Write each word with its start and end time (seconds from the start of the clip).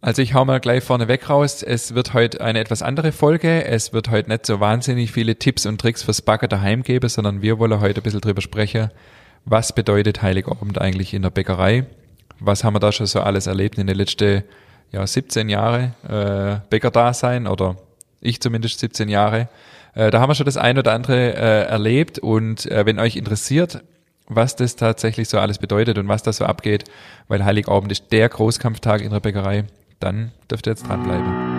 Also 0.00 0.22
ich 0.22 0.34
hau 0.34 0.44
mal 0.44 0.60
gleich 0.60 0.84
vorne 0.84 1.08
weg 1.08 1.28
raus. 1.28 1.62
Es 1.62 1.94
wird 1.94 2.14
heute 2.14 2.40
eine 2.40 2.60
etwas 2.60 2.82
andere 2.82 3.12
Folge. 3.12 3.64
Es 3.64 3.92
wird 3.92 4.10
heute 4.10 4.30
nicht 4.30 4.46
so 4.46 4.60
wahnsinnig 4.60 5.10
viele 5.10 5.36
Tipps 5.36 5.66
und 5.66 5.80
Tricks 5.80 6.02
fürs 6.02 6.22
Backen 6.22 6.48
daheim 6.48 6.82
geben, 6.82 7.08
sondern 7.08 7.42
wir 7.42 7.58
wollen 7.58 7.80
heute 7.80 8.00
ein 8.00 8.04
bisschen 8.04 8.20
drüber 8.20 8.42
sprechen, 8.42 8.90
was 9.44 9.74
bedeutet 9.74 10.22
Heiligabend 10.22 10.80
eigentlich 10.80 11.14
in 11.14 11.22
der 11.22 11.30
Bäckerei? 11.30 11.86
Was 12.40 12.62
haben 12.62 12.74
wir 12.74 12.80
da 12.80 12.92
schon 12.92 13.06
so 13.06 13.20
alles 13.20 13.46
erlebt 13.46 13.78
in 13.78 13.86
den 13.86 13.96
letzten 13.96 14.44
ja, 14.92 15.06
17 15.06 15.48
Jahre 15.48 15.94
äh, 16.08 16.68
Bäckerdasein 16.68 17.46
oder 17.46 17.76
ich 18.20 18.40
zumindest 18.40 18.78
17 18.80 19.08
Jahre. 19.08 19.48
Äh, 19.94 20.10
da 20.10 20.20
haben 20.20 20.30
wir 20.30 20.34
schon 20.34 20.46
das 20.46 20.56
ein 20.56 20.78
oder 20.78 20.92
andere 20.92 21.34
äh, 21.34 21.66
erlebt 21.66 22.18
und 22.18 22.66
äh, 22.66 22.86
wenn 22.86 22.98
euch 22.98 23.16
interessiert, 23.16 23.82
was 24.28 24.56
das 24.56 24.76
tatsächlich 24.76 25.28
so 25.28 25.38
alles 25.38 25.58
bedeutet 25.58 25.98
und 25.98 26.08
was 26.08 26.22
da 26.22 26.32
so 26.32 26.44
abgeht, 26.44 26.84
weil 27.28 27.44
Heiligabend 27.44 27.92
ist 27.92 28.10
der 28.10 28.28
Großkampftag 28.28 29.00
in 29.00 29.10
der 29.10 29.20
Bäckerei, 29.20 29.64
dann 30.00 30.32
dürft 30.50 30.66
ihr 30.66 30.72
jetzt 30.72 30.86
dranbleiben. 30.86 31.56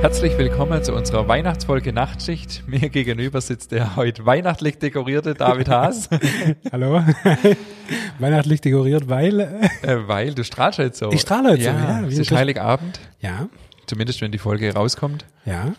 Herzlich 0.00 0.38
willkommen 0.38 0.82
zu 0.82 0.94
unserer 0.94 1.28
Weihnachtsfolge 1.28 1.92
Nachtschicht. 1.92 2.66
Mir 2.66 2.88
gegenüber 2.88 3.42
sitzt 3.42 3.70
der 3.70 3.96
heute 3.96 4.24
weihnachtlich 4.24 4.78
dekorierte 4.78 5.34
David 5.34 5.68
Haas. 5.68 6.08
Hallo. 6.72 7.02
weihnachtlich 8.18 8.62
dekoriert, 8.62 9.10
weil? 9.10 9.40
Äh, 9.82 10.08
weil, 10.08 10.32
du 10.32 10.42
strahlst 10.42 10.78
halt 10.78 10.96
so. 10.96 11.12
Ich 11.12 11.20
strahle 11.20 11.50
halt 11.50 11.60
ja, 11.60 11.72
so, 11.72 11.78
ja. 11.78 12.08
Es 12.08 12.18
ist 12.18 12.32
Heiligabend. 12.32 12.98
Ja. 13.20 13.50
Zumindest, 13.90 14.20
wenn 14.20 14.30
die 14.30 14.38
Folge 14.38 14.72
rauskommt. 14.72 15.24
Ja. 15.44 15.72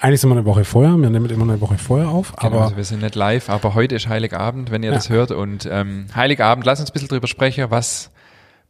Eigentlich 0.00 0.22
sind 0.22 0.30
wir 0.30 0.36
eine 0.36 0.46
Woche 0.46 0.64
vorher, 0.64 0.96
wir 0.96 1.10
nehmen 1.10 1.28
immer 1.28 1.44
eine 1.44 1.60
Woche 1.60 1.76
vorher 1.76 2.08
auf, 2.08 2.32
Genau, 2.36 2.46
aber 2.46 2.62
also 2.62 2.76
wir 2.78 2.84
sind 2.84 3.02
nicht 3.02 3.14
live, 3.14 3.50
aber 3.50 3.74
heute 3.74 3.94
ist 3.96 4.08
Heiligabend, 4.08 4.70
wenn 4.70 4.82
ihr 4.82 4.88
Ja. 4.90 4.94
das 4.96 5.10
hört. 5.10 5.30
Und 5.30 5.68
ähm, 5.70 6.06
Heiligabend, 6.14 6.64
lass 6.64 6.80
uns 6.80 6.88
ein 6.90 6.92
bisschen 6.94 7.08
drüber 7.08 7.26
sprechen, 7.26 7.66
was 7.70 8.10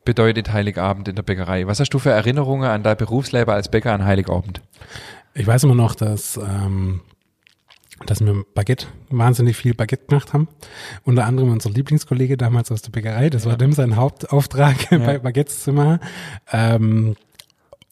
bedeutet 0.05 0.52
Heiligabend 0.52 1.06
in 1.06 1.14
der 1.14 1.22
Bäckerei. 1.22 1.68
Was 1.68 1.78
hast 1.78 1.91
du 1.91 2.00
für 2.00 2.10
Erinnerungen 2.10 2.68
an 2.68 2.83
dein 2.83 2.96
Berufsleben 2.96 3.55
als 3.55 3.70
Bäcker 3.70 3.92
an 3.92 4.05
Heiligabend? 4.05 4.61
ich 5.34 5.46
weiß 5.46 5.62
immer 5.64 5.74
noch, 5.77 5.94
dass, 5.94 6.36
ähm, 6.36 7.02
dass 8.06 8.20
wir 8.24 8.44
Baguette, 8.55 8.86
wahnsinnig 9.11 9.56
viel 9.56 9.74
Baguette 9.74 10.06
gemacht 10.06 10.33
haben. 10.33 10.48
Unter 11.05 11.27
anderem 11.27 11.50
unser 11.50 11.70
Lieblingskollege 11.70 12.36
damals 12.36 12.72
aus 12.72 12.83
der 12.83 12.90
Bäckerei, 12.90 13.30
das 13.30 13.46
war 13.46 13.56
dem 13.56 13.72
sein 13.72 13.96
Hauptauftrag, 13.96 14.77
bei 14.90 15.18
Baguettes 15.18 15.62
zu 15.64 15.72
machen. 15.72 15.98
Ähm, 16.52 17.16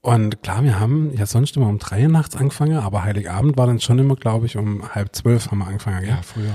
und 0.05 0.43
klar, 0.43 0.63
wir 0.63 0.79
haben 0.79 1.13
ja 1.17 1.27
sonst 1.27 1.57
immer 1.57 1.67
um 1.67 1.79
drei 1.79 2.03
Uhr 2.03 2.09
nachts 2.09 2.37
angefangen, 2.37 2.77
aber 2.77 3.05
Heiligabend 3.05 3.57
war 3.57 3.67
dann 3.67 3.81
schon 3.81 3.99
immer, 3.99 4.17
glaube 4.17 4.47
ich, 4.47 4.57
um 4.57 4.83
halb 4.95 5.15
zwölf 5.17 5.51
haben 5.51 5.59
wir 5.59 5.67
angefangen. 5.67 6.05
Gell? 6.05 6.19
früher. 6.23 6.55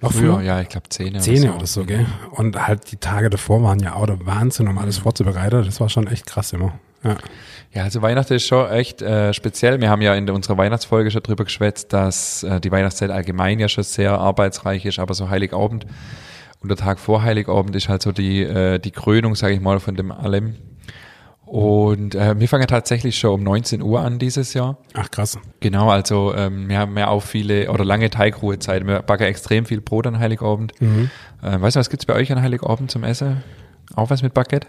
Noch 0.00 0.12
Früher, 0.12 0.34
früher? 0.34 0.42
ja, 0.42 0.60
ich 0.60 0.68
glaube 0.68 0.88
Zähne. 0.88 1.18
Zähne 1.20 1.54
oder 1.54 1.66
so, 1.66 1.84
gell? 1.84 2.06
Und 2.30 2.66
halt 2.66 2.90
die 2.90 2.96
Tage 2.96 3.30
davor 3.30 3.62
waren 3.62 3.78
ja 3.80 3.94
auch 3.94 4.06
der 4.06 4.24
Wahnsinn, 4.26 4.68
um 4.68 4.78
alles 4.78 4.98
vorzubereiten. 4.98 5.64
Das 5.64 5.80
war 5.80 5.88
schon 5.88 6.06
echt 6.06 6.26
krass 6.26 6.52
immer. 6.52 6.78
Ja. 7.04 7.16
Ja, 7.72 7.84
also 7.84 8.02
Weihnachten 8.02 8.34
ist 8.34 8.46
schon 8.46 8.70
echt 8.70 9.02
äh, 9.02 9.32
speziell. 9.32 9.80
Wir 9.80 9.90
haben 9.90 10.02
ja 10.02 10.14
in 10.14 10.28
unserer 10.28 10.58
Weihnachtsfolge 10.58 11.10
schon 11.10 11.22
drüber 11.22 11.44
geschwätzt, 11.44 11.92
dass 11.92 12.42
äh, 12.42 12.60
die 12.60 12.70
Weihnachtszeit 12.70 13.10
allgemein 13.10 13.58
ja 13.60 13.68
schon 13.68 13.84
sehr 13.84 14.18
arbeitsreich 14.18 14.84
ist, 14.84 14.98
aber 14.98 15.14
so 15.14 15.30
Heiligabend 15.30 15.86
und 16.60 16.68
der 16.68 16.76
Tag 16.76 17.00
vor 17.00 17.22
Heiligabend 17.22 17.74
ist 17.74 17.88
halt 17.88 18.02
so 18.02 18.12
die, 18.12 18.42
äh, 18.42 18.78
die 18.78 18.92
Krönung, 18.92 19.34
sage 19.34 19.54
ich 19.54 19.60
mal, 19.60 19.80
von 19.80 19.96
dem 19.96 20.12
allem. 20.12 20.56
Und 21.52 22.14
äh, 22.14 22.40
wir 22.40 22.48
fangen 22.48 22.66
tatsächlich 22.66 23.18
schon 23.18 23.32
um 23.32 23.42
19 23.42 23.82
Uhr 23.82 24.00
an 24.00 24.18
dieses 24.18 24.54
Jahr. 24.54 24.78
Ach 24.94 25.10
krass. 25.10 25.38
Genau, 25.60 25.90
also 25.90 26.34
ähm, 26.34 26.70
wir 26.70 26.78
haben 26.78 26.96
ja 26.96 27.08
auch 27.08 27.22
viele 27.22 27.70
oder 27.70 27.84
lange 27.84 28.08
Teigruhezeit. 28.08 28.86
Wir 28.86 29.02
backen 29.02 29.24
extrem 29.24 29.66
viel 29.66 29.82
Brot 29.82 30.06
an 30.06 30.18
Heiligabend. 30.18 30.72
Mhm. 30.80 31.10
Äh, 31.42 31.60
weißt 31.60 31.76
du, 31.76 31.80
was 31.80 31.90
gibt's 31.90 32.06
bei 32.06 32.14
euch 32.14 32.32
an 32.32 32.40
Heiligabend 32.40 32.90
zum 32.90 33.04
Essen? 33.04 33.44
Auch 33.94 34.08
was 34.08 34.22
mit 34.22 34.32
Baguette? 34.32 34.66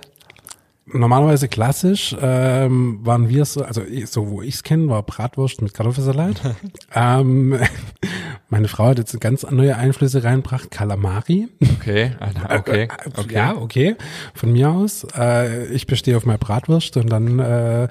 Normalerweise 0.85 1.47
klassisch 1.47 2.13
ähm, 2.21 2.99
waren 3.03 3.29
wir 3.29 3.45
so, 3.45 3.63
also 3.63 3.81
ich- 3.83 4.09
so 4.09 4.29
wo 4.29 4.41
ich's 4.41 4.63
kenne, 4.63 4.89
war 4.89 5.01
Bratwurst 5.03 5.61
mit 5.61 5.73
Kartoffelsalat. 5.73 6.41
ähm, 6.93 7.57
meine 8.49 8.67
Frau 8.67 8.87
hat 8.87 8.97
jetzt 8.97 9.17
ganz 9.21 9.49
neue 9.49 9.77
Einflüsse 9.77 10.25
reingebracht, 10.25 10.71
Calamari. 10.71 11.47
Okay, 11.79 12.11
ah, 12.19 12.57
okay, 12.57 12.89
okay. 13.15 13.33
Ja, 13.33 13.55
okay. 13.55 13.95
Von 14.33 14.51
mir 14.51 14.71
aus. 14.71 15.07
Äh, 15.17 15.67
ich 15.67 15.87
bestehe 15.87 16.17
auf 16.17 16.25
meine 16.25 16.37
Bratwurst 16.39 16.97
und 16.97 17.09
dann 17.09 17.39
äh, 17.39 17.87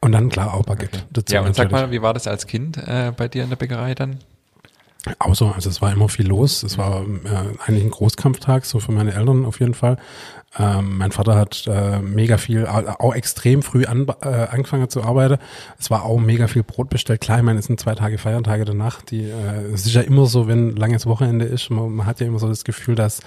und 0.00 0.12
dann 0.12 0.28
klar 0.28 0.54
auch 0.54 0.62
Baguette. 0.64 1.00
dazu 1.12 1.34
Ja, 1.34 1.40
und 1.40 1.56
sag 1.56 1.64
natürlich. 1.70 1.86
mal, 1.88 1.90
wie 1.90 2.02
war 2.02 2.14
das 2.14 2.28
als 2.28 2.46
Kind 2.46 2.76
äh, 2.78 3.12
bei 3.16 3.26
dir 3.26 3.42
in 3.42 3.48
der 3.48 3.56
Bäckerei 3.56 3.96
dann? 3.96 4.18
So, 5.34 5.46
also 5.48 5.68
es 5.70 5.80
war 5.80 5.92
immer 5.92 6.08
viel 6.08 6.26
los. 6.26 6.62
Es 6.64 6.78
war 6.78 7.02
äh, 7.02 7.64
eigentlich 7.64 7.84
ein 7.84 7.90
Großkampftag, 7.90 8.64
so 8.64 8.80
für 8.80 8.90
meine 8.92 9.14
Eltern 9.14 9.44
auf 9.44 9.60
jeden 9.60 9.74
Fall. 9.74 9.98
Ähm, 10.58 10.98
mein 10.98 11.12
Vater 11.12 11.34
hat 11.36 11.66
äh, 11.66 12.00
mega 12.00 12.38
viel, 12.38 12.66
au- 12.66 12.88
auch 12.98 13.14
extrem 13.14 13.62
früh 13.62 13.84
an, 13.84 14.06
äh, 14.22 14.28
angefangen 14.28 14.88
zu 14.88 15.02
arbeiten. 15.02 15.36
Es 15.78 15.90
war 15.90 16.04
auch 16.04 16.18
mega 16.18 16.46
viel 16.46 16.62
Brot 16.62 16.88
bestellt. 16.88 17.20
Klar, 17.20 17.38
ich 17.38 17.44
meine, 17.44 17.58
es 17.58 17.66
sind 17.66 17.78
zwei 17.78 17.94
Tage 17.94 18.16
Feiertage 18.18 18.64
danach. 18.64 19.02
Die, 19.02 19.22
äh, 19.24 19.72
es 19.74 19.84
ist 19.86 19.94
ja 19.94 20.00
immer 20.00 20.26
so, 20.26 20.48
wenn 20.48 20.74
langes 20.74 21.06
Wochenende 21.06 21.44
ist, 21.44 21.68
man, 21.70 21.90
man 21.90 22.06
hat 22.06 22.20
ja 22.20 22.26
immer 22.26 22.38
so 22.38 22.48
das 22.48 22.64
Gefühl, 22.64 22.94
dass, 22.94 23.20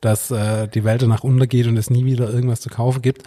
dass 0.00 0.30
äh, 0.30 0.66
die 0.68 0.82
Welt 0.84 1.02
danach 1.02 1.22
untergeht 1.24 1.66
und 1.68 1.76
es 1.76 1.88
nie 1.90 2.04
wieder 2.04 2.28
irgendwas 2.32 2.60
zu 2.60 2.68
kaufen 2.68 3.00
gibt. 3.02 3.22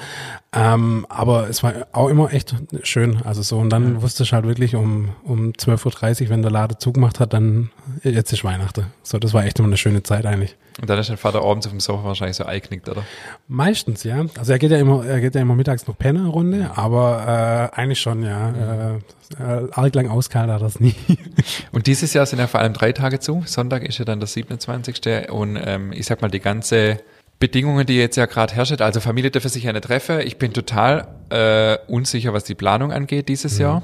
Ähm, 0.53 1.05
aber 1.09 1.49
es 1.49 1.63
war 1.63 1.73
auch 1.93 2.09
immer 2.09 2.33
echt 2.33 2.55
schön. 2.83 3.21
Also 3.23 3.41
so, 3.41 3.57
und 3.57 3.69
dann 3.69 4.01
wusste 4.01 4.23
ich 4.23 4.33
halt 4.33 4.45
wirklich 4.45 4.75
um, 4.75 5.09
um 5.23 5.51
12.30 5.51 6.23
Uhr, 6.23 6.29
wenn 6.29 6.41
der 6.41 6.51
Laden 6.51 6.77
zugemacht 6.79 7.19
hat, 7.19 7.33
dann 7.33 7.69
jetzt 8.03 8.33
ist 8.33 8.43
Weihnachten. 8.43 8.87
So, 9.03 9.17
das 9.19 9.33
war 9.33 9.45
echt 9.45 9.59
immer 9.59 9.67
eine 9.67 9.77
schöne 9.77 10.03
Zeit 10.03 10.25
eigentlich. 10.25 10.55
Und 10.81 10.89
dann 10.89 10.99
ist 10.99 11.09
dein 11.09 11.17
Vater 11.17 11.41
abends 11.41 11.65
auf 11.67 11.71
dem 11.71 11.79
Sofa 11.79 12.03
wahrscheinlich 12.03 12.35
so 12.35 12.43
eingeknickt, 12.43 12.89
oder? 12.89 13.03
Meistens, 13.47 14.03
ja. 14.03 14.25
Also 14.37 14.51
er 14.51 14.59
geht 14.59 14.71
ja 14.71 14.77
immer, 14.77 15.05
er 15.05 15.21
geht 15.21 15.33
ja 15.33 15.41
immer 15.41 15.55
mittags 15.55 15.87
noch 15.87 15.97
pennen 15.97 16.27
Runde, 16.27 16.71
aber 16.75 17.71
äh, 17.73 17.79
eigentlich 17.79 18.01
schon, 18.01 18.23
ja. 18.23 18.49
Äh, 18.49 18.95
äh, 19.39 19.69
arg 19.71 19.95
lang 19.95 20.09
ausgehalten 20.09 20.53
hat 20.53 20.61
er 20.61 20.65
das 20.65 20.79
nie. 20.79 20.95
Und 21.71 21.87
dieses 21.87 22.13
Jahr 22.13 22.25
sind 22.25 22.39
ja 22.39 22.47
vor 22.47 22.59
allem 22.59 22.73
drei 22.73 22.91
Tage 22.91 23.19
zu. 23.19 23.43
Sonntag 23.45 23.83
ist 23.83 23.97
ja 23.97 24.05
dann 24.05 24.19
der 24.19 24.27
27. 24.27 25.29
Und 25.29 25.57
ähm, 25.63 25.93
ich 25.93 26.05
sag 26.05 26.21
mal, 26.21 26.29
die 26.29 26.41
ganze 26.41 26.99
Bedingungen, 27.39 27.85
die 27.85 27.97
jetzt 27.97 28.17
ja 28.17 28.25
gerade 28.25 28.53
herrschen, 28.53 28.79
also 28.81 28.99
Familie 28.99 29.31
dürfen 29.31 29.49
sich 29.49 29.63
ja 29.63 29.73
nicht 29.73 29.85
treffen. 29.85 30.19
Ich 30.21 30.37
bin 30.37 30.53
total 30.53 31.07
äh, 31.29 31.77
unsicher, 31.87 32.33
was 32.33 32.43
die 32.43 32.55
Planung 32.55 32.91
angeht 32.91 33.29
dieses 33.29 33.57
Jahr. 33.57 33.81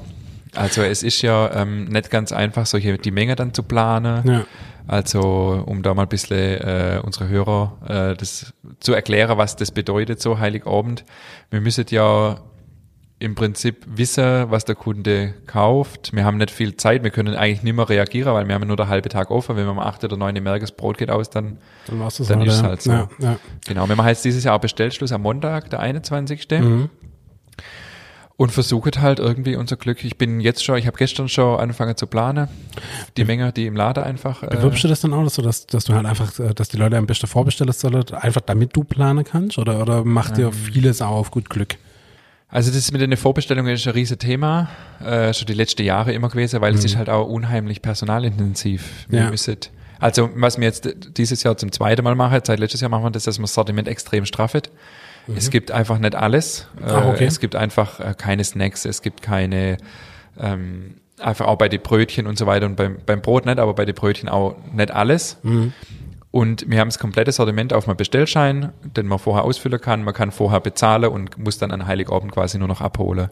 Also 0.54 0.82
es 0.82 1.02
ist 1.02 1.22
ja 1.22 1.50
ähm, 1.54 1.84
nicht 1.84 2.10
ganz 2.10 2.32
einfach, 2.32 2.66
solche 2.66 2.98
die 2.98 3.10
Menge 3.10 3.36
dann 3.36 3.54
zu 3.54 3.62
planen. 3.62 4.28
Ja. 4.28 4.44
Also 4.86 5.62
um 5.66 5.82
da 5.82 5.94
mal 5.94 6.02
ein 6.02 6.08
bisschen 6.08 6.60
äh, 6.60 7.00
unsere 7.02 7.28
Hörer 7.28 7.78
äh, 7.86 8.16
das 8.16 8.52
zu 8.80 8.92
erklären, 8.92 9.38
was 9.38 9.56
das 9.56 9.70
bedeutet, 9.70 10.20
so 10.20 10.38
Heiligabend. 10.38 11.04
Wir 11.50 11.60
müssen 11.60 11.86
ja 11.90 12.40
im 13.22 13.36
Prinzip 13.36 13.86
wissen, 13.86 14.50
was 14.50 14.64
der 14.64 14.74
Kunde 14.74 15.34
kauft. 15.46 16.12
Wir 16.12 16.24
haben 16.24 16.38
nicht 16.38 16.50
viel 16.50 16.74
Zeit, 16.76 17.04
wir 17.04 17.10
können 17.10 17.36
eigentlich 17.36 17.62
nicht 17.62 17.76
mehr 17.76 17.88
reagieren, 17.88 18.34
weil 18.34 18.48
wir 18.48 18.54
haben 18.54 18.62
ja 18.62 18.66
nur 18.66 18.76
der 18.76 18.88
halbe 18.88 19.08
Tag 19.08 19.30
offen. 19.30 19.54
Wenn 19.54 19.64
wir 19.64 19.74
mal 19.74 19.86
acht 19.86 20.02
oder 20.02 20.16
neun 20.16 20.34
merken, 20.42 20.62
das 20.62 20.72
Brot 20.72 20.98
geht 20.98 21.08
aus, 21.08 21.30
dann 21.30 21.58
Dann 21.86 22.00
Dann 22.26 22.40
halt, 22.40 22.48
ist 22.48 22.54
es 22.54 22.60
ja. 22.60 22.68
halt 22.68 22.82
so. 22.82 22.90
Ja, 22.90 23.08
ja. 23.20 23.36
genau. 23.64 23.88
Wir 23.88 23.94
machen 23.94 24.08
jetzt 24.08 24.24
dieses 24.24 24.42
Jahr 24.42 24.58
Bestellschluss 24.58 25.12
am 25.12 25.22
Montag, 25.22 25.70
der 25.70 25.78
21. 25.78 26.48
Mhm. 26.50 26.90
Und 28.42 28.50
versuchen 28.50 28.90
halt 29.00 29.20
irgendwie 29.20 29.54
unser 29.54 29.76
Glück. 29.76 30.02
Ich 30.02 30.18
bin 30.18 30.40
jetzt 30.40 30.64
schon, 30.64 30.76
ich 30.76 30.88
habe 30.88 30.96
gestern 30.98 31.28
schon 31.28 31.60
angefangen 31.60 31.96
zu 31.96 32.08
planen. 32.08 32.48
Die 33.16 33.24
Menge, 33.24 33.52
die 33.52 33.66
im 33.66 33.76
Laden 33.76 34.02
einfach. 34.02 34.42
Äh, 34.42 34.48
Bewirbst 34.48 34.82
du 34.82 34.88
das 34.88 35.00
dann 35.00 35.12
auch, 35.14 35.22
dass 35.22 35.34
du, 35.34 35.42
dass, 35.42 35.66
dass 35.66 35.84
du 35.84 35.94
halt 35.94 36.06
einfach, 36.06 36.36
äh, 36.40 36.52
dass 36.52 36.68
die 36.68 36.76
Leute 36.76 36.96
am 36.96 37.06
besten 37.06 37.28
vorbestellen 37.28 37.72
sollen, 37.72 38.02
einfach 38.14 38.40
damit 38.40 38.74
du 38.74 38.82
planen 38.82 39.22
kannst? 39.22 39.58
Oder, 39.58 39.80
oder 39.80 40.02
macht 40.04 40.30
Ähm. 40.38 40.50
dir 40.50 40.52
vieles 40.52 41.00
auch 41.00 41.10
auf 41.12 41.30
gut 41.30 41.48
Glück? 41.50 41.76
Also 42.48 42.72
das 42.72 42.90
mit 42.90 43.00
den 43.00 43.16
Vorbestellungen 43.16 43.72
ist 43.72 43.86
ein 43.86 43.92
riesen 43.92 44.18
Thema, 44.18 44.68
äh, 45.00 45.32
schon 45.32 45.46
die 45.46 45.54
letzten 45.54 45.84
Jahre 45.84 46.12
immer 46.12 46.28
gewesen, 46.28 46.60
weil 46.60 46.74
es 46.74 46.84
ist 46.84 46.96
halt 46.96 47.08
auch 47.08 47.28
unheimlich 47.28 47.80
personalintensiv. 47.80 49.06
Wir 49.08 49.20
Ja. 49.20 49.30
müssen, 49.30 49.56
also 50.00 50.30
was 50.34 50.58
wir 50.58 50.64
jetzt 50.64 50.88
dieses 51.16 51.44
Jahr 51.44 51.56
zum 51.56 51.70
zweiten 51.70 52.02
Mal 52.02 52.16
machen, 52.16 52.40
seit 52.44 52.58
letztes 52.58 52.80
Jahr 52.80 52.90
machen 52.90 53.04
wir 53.04 53.10
das, 53.10 53.22
dass 53.22 53.38
wir 53.38 53.42
das 53.42 53.54
Sortiment 53.54 53.86
extrem 53.86 54.26
straffet. 54.26 54.68
Es 55.36 55.50
gibt 55.50 55.70
einfach 55.70 55.98
nicht 55.98 56.14
alles. 56.14 56.68
Äh, 56.80 56.90
Ah, 56.90 57.08
okay. 57.10 57.24
Es 57.26 57.40
gibt 57.40 57.54
einfach 57.56 58.00
äh, 58.00 58.14
keine 58.16 58.44
Snacks, 58.44 58.84
es 58.84 59.02
gibt 59.02 59.22
keine, 59.22 59.76
ähm, 60.38 60.94
einfach 61.20 61.46
auch 61.46 61.56
bei 61.56 61.68
den 61.68 61.80
Brötchen 61.80 62.26
und 62.26 62.36
so 62.38 62.46
weiter 62.46 62.66
und 62.66 62.76
beim, 62.76 62.98
beim 63.06 63.22
Brot 63.22 63.46
nicht, 63.46 63.58
aber 63.58 63.74
bei 63.74 63.84
den 63.84 63.94
Brötchen 63.94 64.28
auch 64.28 64.56
nicht 64.72 64.90
alles. 64.90 65.38
Und 66.32 66.64
wir 66.68 66.80
haben 66.80 66.88
das 66.88 66.98
komplette 66.98 67.30
Sortiment 67.30 67.72
auf 67.74 67.86
einem 67.86 67.96
Bestellschein, 67.98 68.72
den 68.82 69.06
man 69.06 69.18
vorher 69.18 69.44
ausfüllen 69.44 69.80
kann. 69.80 70.02
Man 70.02 70.14
kann 70.14 70.32
vorher 70.32 70.60
bezahlen 70.60 71.04
und 71.10 71.36
muss 71.38 71.58
dann 71.58 71.70
an 71.72 71.86
Heiligabend 71.86 72.32
quasi 72.32 72.58
nur 72.58 72.68
noch 72.68 72.80
abholen. 72.80 73.28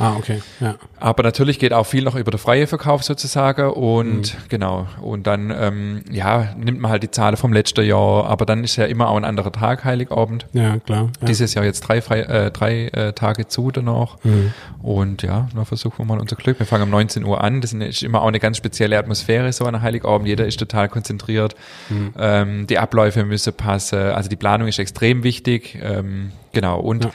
Ah, 0.00 0.16
okay, 0.16 0.42
ja. 0.60 0.76
Aber 0.98 1.22
natürlich 1.22 1.58
geht 1.58 1.74
auch 1.74 1.84
viel 1.84 2.02
noch 2.02 2.14
über 2.14 2.30
den 2.30 2.38
freien 2.38 2.66
Verkauf 2.66 3.02
sozusagen 3.02 3.70
und 3.70 4.34
mhm. 4.34 4.38
genau. 4.48 4.86
Und 5.02 5.26
dann, 5.26 5.54
ähm, 5.54 6.02
ja, 6.10 6.54
nimmt 6.56 6.80
man 6.80 6.90
halt 6.90 7.02
die 7.02 7.10
Zahlen 7.10 7.36
vom 7.36 7.52
letzten 7.52 7.84
Jahr, 7.84 8.24
aber 8.26 8.46
dann 8.46 8.64
ist 8.64 8.76
ja 8.76 8.86
immer 8.86 9.10
auch 9.10 9.16
ein 9.16 9.24
anderer 9.24 9.52
Tag, 9.52 9.84
Heiligabend. 9.84 10.46
Ja, 10.54 10.78
klar. 10.78 11.10
Ja. 11.20 11.26
Dieses 11.26 11.52
Jahr 11.52 11.66
jetzt 11.66 11.82
drei, 11.82 12.00
frei, 12.00 12.20
äh, 12.20 12.50
drei 12.50 12.86
äh, 12.86 13.12
Tage 13.12 13.46
zu 13.46 13.70
danach. 13.70 14.16
Mhm. 14.24 14.54
Und 14.82 15.22
ja, 15.22 15.48
dann 15.54 15.66
versuchen 15.66 15.98
wir 15.98 16.06
mal 16.06 16.18
unser 16.18 16.36
Glück. 16.36 16.58
Wir 16.58 16.66
fangen 16.66 16.84
um 16.84 16.90
19 16.90 17.24
Uhr 17.24 17.44
an. 17.44 17.60
Das 17.60 17.74
ist 17.74 18.02
immer 18.02 18.22
auch 18.22 18.28
eine 18.28 18.40
ganz 18.40 18.56
spezielle 18.56 18.98
Atmosphäre, 18.98 19.52
so 19.52 19.66
an 19.66 19.82
Heiligabend. 19.82 20.26
Jeder 20.26 20.46
ist 20.46 20.58
total 20.58 20.88
konzentriert. 20.88 21.54
Mhm. 21.90 22.14
Ähm, 22.18 22.66
die 22.66 22.78
Abläufe 22.78 23.24
müssen 23.24 23.52
passen. 23.52 23.98
Also 23.98 24.30
die 24.30 24.36
Planung 24.36 24.66
ist 24.68 24.78
extrem 24.78 25.24
wichtig. 25.24 25.78
Ähm, 25.82 26.32
genau. 26.52 26.80
Und 26.80 27.04
ja. 27.04 27.10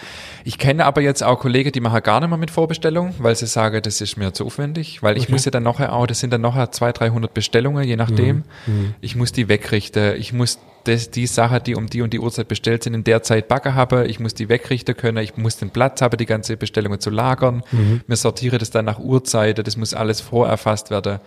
Ich 0.47 0.59
kenne 0.59 0.85
aber 0.85 1.01
jetzt 1.01 1.23
auch 1.23 1.39
Kollegen, 1.39 1.71
die 1.71 1.79
machen 1.79 2.03
gar 2.03 2.19
nicht 2.19 2.29
mehr 2.29 2.37
mit 2.37 2.51
Vorbestellung, 2.51 3.15
weil 3.17 3.35
sie 3.35 3.47
sagen, 3.47 3.81
das 3.81 3.99
ist 3.99 4.15
mir 4.15 4.31
zu 4.31 4.45
aufwendig, 4.45 5.01
weil 5.01 5.17
ich 5.17 5.23
okay. 5.23 5.31
muss 5.31 5.45
ja 5.45 5.49
dann 5.49 5.63
nachher 5.63 5.91
auch, 5.91 6.05
das 6.05 6.19
sind 6.19 6.31
dann 6.31 6.41
nachher 6.41 6.71
200, 6.71 6.99
300 6.99 7.33
Bestellungen, 7.33 7.83
je 7.83 7.95
nachdem. 7.95 8.43
Mhm. 8.67 8.73
mhm. 8.73 8.95
Ich 9.01 9.15
muss 9.15 9.31
die 9.31 9.49
wegrichten, 9.49 10.15
ich 10.17 10.33
muss 10.33 10.59
das, 10.83 11.09
die 11.09 11.25
Sachen, 11.25 11.63
die 11.63 11.73
um 11.73 11.87
die 11.87 12.03
und 12.03 12.13
die 12.13 12.19
Uhrzeit 12.19 12.47
bestellt 12.47 12.83
sind, 12.83 12.93
in 12.93 13.03
der 13.03 13.23
Zeit 13.23 13.47
backen 13.47 13.73
haben, 13.73 14.07
ich 14.07 14.19
muss 14.19 14.35
die 14.35 14.49
wegrichten 14.49 14.95
können, 14.95 15.17
ich 15.17 15.35
muss 15.35 15.57
den 15.57 15.71
Platz 15.71 16.01
haben, 16.01 16.15
die 16.17 16.27
ganze 16.27 16.57
Bestellungen 16.57 16.99
zu 16.99 17.09
lagern. 17.09 17.63
Mhm. 17.71 18.01
Mir 18.05 18.15
sortiere 18.15 18.59
das 18.59 18.69
dann 18.69 18.85
nach 18.85 18.99
Uhrzeit, 18.99 19.65
das 19.65 19.77
muss 19.77 19.95
alles 19.95 20.21
vorerfasst 20.21 20.91
werden. 20.91 21.19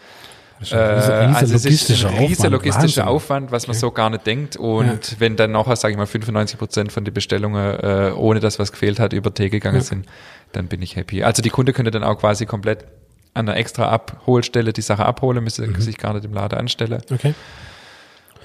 Äh, 0.70 0.74
also 0.74 1.54
es 1.54 1.64
ist 1.64 2.04
ein 2.04 2.14
riesiger 2.18 2.50
logistischer 2.50 3.06
Aufwand, 3.06 3.52
was 3.52 3.66
man 3.68 3.76
so 3.76 3.90
gar 3.90 4.10
nicht 4.10 4.26
denkt. 4.26 4.56
Und 4.56 5.12
ja. 5.12 5.16
wenn 5.20 5.36
dann 5.36 5.52
nachher, 5.52 5.76
sage 5.76 5.92
ich 5.92 5.98
mal, 5.98 6.06
95 6.06 6.58
Prozent 6.58 6.92
von 6.92 7.04
den 7.04 7.14
Bestellungen, 7.14 7.78
äh, 7.80 8.12
ohne 8.16 8.40
dass 8.40 8.58
was 8.58 8.72
gefehlt 8.72 8.98
hat, 8.98 9.12
über 9.12 9.32
Tee 9.32 9.50
gegangen 9.50 9.76
ja. 9.76 9.82
sind, 9.82 10.06
dann 10.52 10.66
bin 10.66 10.82
ich 10.82 10.96
happy. 10.96 11.22
Also 11.22 11.42
die 11.42 11.50
Kunde 11.50 11.72
könnte 11.72 11.90
dann 11.90 12.04
auch 12.04 12.18
quasi 12.18 12.46
komplett 12.46 12.84
an 13.34 13.48
einer 13.48 13.56
extra 13.56 13.88
Abholstelle 13.88 14.72
die 14.72 14.82
Sache 14.82 15.06
abholen, 15.06 15.44
müsste 15.44 15.66
mhm. 15.66 15.80
sich 15.80 15.96
gar 15.96 16.14
nicht 16.14 16.24
im 16.24 16.32
Laden 16.32 16.58
anstellen. 16.58 17.02
Okay. 17.10 17.34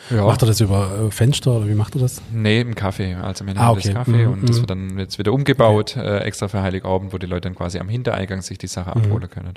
Ja. 0.09 0.25
Macht 0.25 0.41
er 0.43 0.47
das 0.47 0.59
über 0.59 1.07
äh, 1.07 1.11
Fenster 1.11 1.51
oder 1.51 1.67
wie 1.67 1.75
macht 1.75 1.95
er 1.95 2.01
das? 2.01 2.21
Nee, 2.31 2.61
im 2.61 2.75
Kaffee. 2.75 3.15
Also 3.15 3.45
wir 3.45 3.53
nehmen 3.53 3.65
ah, 3.65 3.71
okay. 3.71 3.81
das 3.85 3.93
Kaffee 3.93 4.25
mhm. 4.25 4.33
und 4.33 4.49
das 4.49 4.57
mhm. 4.57 4.61
wird 4.61 4.69
dann 4.69 4.99
jetzt 4.99 5.19
wieder 5.19 5.33
umgebaut, 5.33 5.95
okay. 5.97 6.17
äh, 6.17 6.19
extra 6.19 6.47
für 6.47 6.61
Heiligabend, 6.61 7.13
wo 7.13 7.17
die 7.17 7.25
Leute 7.25 7.41
dann 7.41 7.55
quasi 7.55 7.79
am 7.79 7.89
Hintereingang 7.89 8.41
sich 8.41 8.57
die 8.57 8.67
Sache 8.67 8.97
mhm. 8.97 9.05
abholen 9.05 9.29
können. 9.29 9.53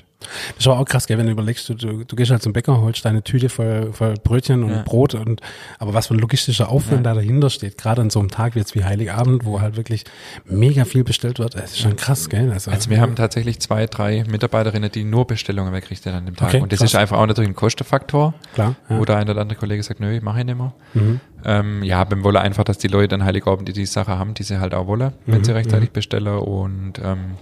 Das 0.56 0.66
war 0.66 0.78
auch 0.78 0.84
krass, 0.84 1.06
gell, 1.06 1.18
wenn 1.18 1.26
du 1.26 1.32
überlegst, 1.32 1.68
du, 1.68 1.74
du, 1.74 2.04
du 2.04 2.16
gehst 2.16 2.30
halt 2.30 2.42
zum 2.42 2.52
Bäcker, 2.52 2.80
holst 2.80 3.04
deine 3.04 3.22
Tüte 3.22 3.48
voll, 3.48 3.92
voll 3.92 4.14
Brötchen 4.22 4.62
und 4.62 4.70
ja. 4.70 4.82
Brot 4.82 5.14
und 5.14 5.40
aber 5.78 5.94
was 5.94 6.08
für 6.08 6.14
ein 6.14 6.20
logistischer 6.20 6.68
Aufwand 6.68 7.06
ja. 7.06 7.14
da 7.14 7.20
dahinter 7.20 7.50
steht, 7.50 7.78
gerade 7.78 8.00
an 8.02 8.10
so 8.10 8.20
einem 8.20 8.30
Tag 8.30 8.54
wie 8.54 8.60
jetzt 8.60 8.74
wie 8.74 8.84
Heiligabend, 8.84 9.44
wo 9.44 9.60
halt 9.60 9.76
wirklich 9.76 10.04
mega 10.44 10.84
viel 10.84 11.04
bestellt 11.04 11.38
wird, 11.38 11.54
das 11.54 11.72
ist 11.72 11.78
schon 11.80 11.96
krass, 11.96 12.28
gell? 12.28 12.50
Also, 12.52 12.70
also 12.70 12.90
wir 12.90 13.00
haben 13.00 13.16
tatsächlich 13.16 13.60
zwei, 13.60 13.86
drei 13.86 14.24
Mitarbeiterinnen, 14.28 14.90
die 14.90 15.04
nur 15.04 15.26
Bestellungen 15.26 15.72
wegrichten 15.72 16.12
an 16.14 16.26
dem 16.26 16.36
Tag. 16.36 16.48
Okay, 16.48 16.60
und 16.60 16.72
das 16.72 16.80
krass. 16.80 16.90
ist 16.90 16.96
einfach 16.96 17.18
auch 17.18 17.26
natürlich 17.26 17.50
ein 17.50 17.54
Kostenfaktor. 17.56 18.34
Klar. 18.54 18.76
Ja. 18.88 18.98
Oder 18.98 19.16
ein 19.16 19.28
oder 19.28 19.40
andere 19.40 19.58
Kollege 19.58 19.82
sagt, 19.82 20.00
nö, 20.00 20.14
ich 20.14 20.22
mache 20.22 20.35
ich 20.40 20.46
nicht 20.46 20.58
mehr. 20.58 20.74
Mhm. 20.94 21.20
Ähm, 21.44 21.82
ja, 21.82 22.08
wir 22.08 22.22
wollen 22.24 22.36
einfach, 22.36 22.64
dass 22.64 22.78
die 22.78 22.88
Leute 22.88 23.08
dann 23.08 23.24
Heiligabend 23.24 23.68
die 23.68 23.72
die 23.72 23.86
Sache 23.86 24.18
haben, 24.18 24.34
die 24.34 24.42
sie 24.42 24.58
halt 24.58 24.74
auch 24.74 24.86
wollen, 24.86 25.12
wenn 25.26 25.38
mhm. 25.38 25.44
sie 25.44 25.52
rechtzeitig 25.52 25.90
mhm. 25.90 25.94
bestellen 25.94 26.38
und 26.38 26.94
ähm, 27.02 27.36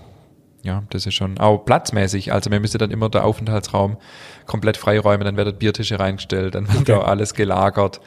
ja, 0.63 0.83
das 0.91 1.07
ist 1.07 1.15
schon 1.15 1.39
auch 1.39 1.59
platzmäßig. 1.59 2.33
Also 2.33 2.51
wir 2.51 2.59
müssen 2.59 2.79
dann 2.79 2.91
immer 2.91 3.11
der 3.11 3.25
Aufenthaltsraum 3.25 3.99
komplett 4.47 4.79
freiräumen, 4.79 5.25
dann 5.25 5.37
werden 5.37 5.57
Biertische 5.57 6.01
reingestellt, 6.01 6.55
dann 6.55 6.69
wird 6.73 6.89
okay. 6.89 6.95
auch 6.95 7.07
alles 7.07 7.35
gelagert. 7.35 8.01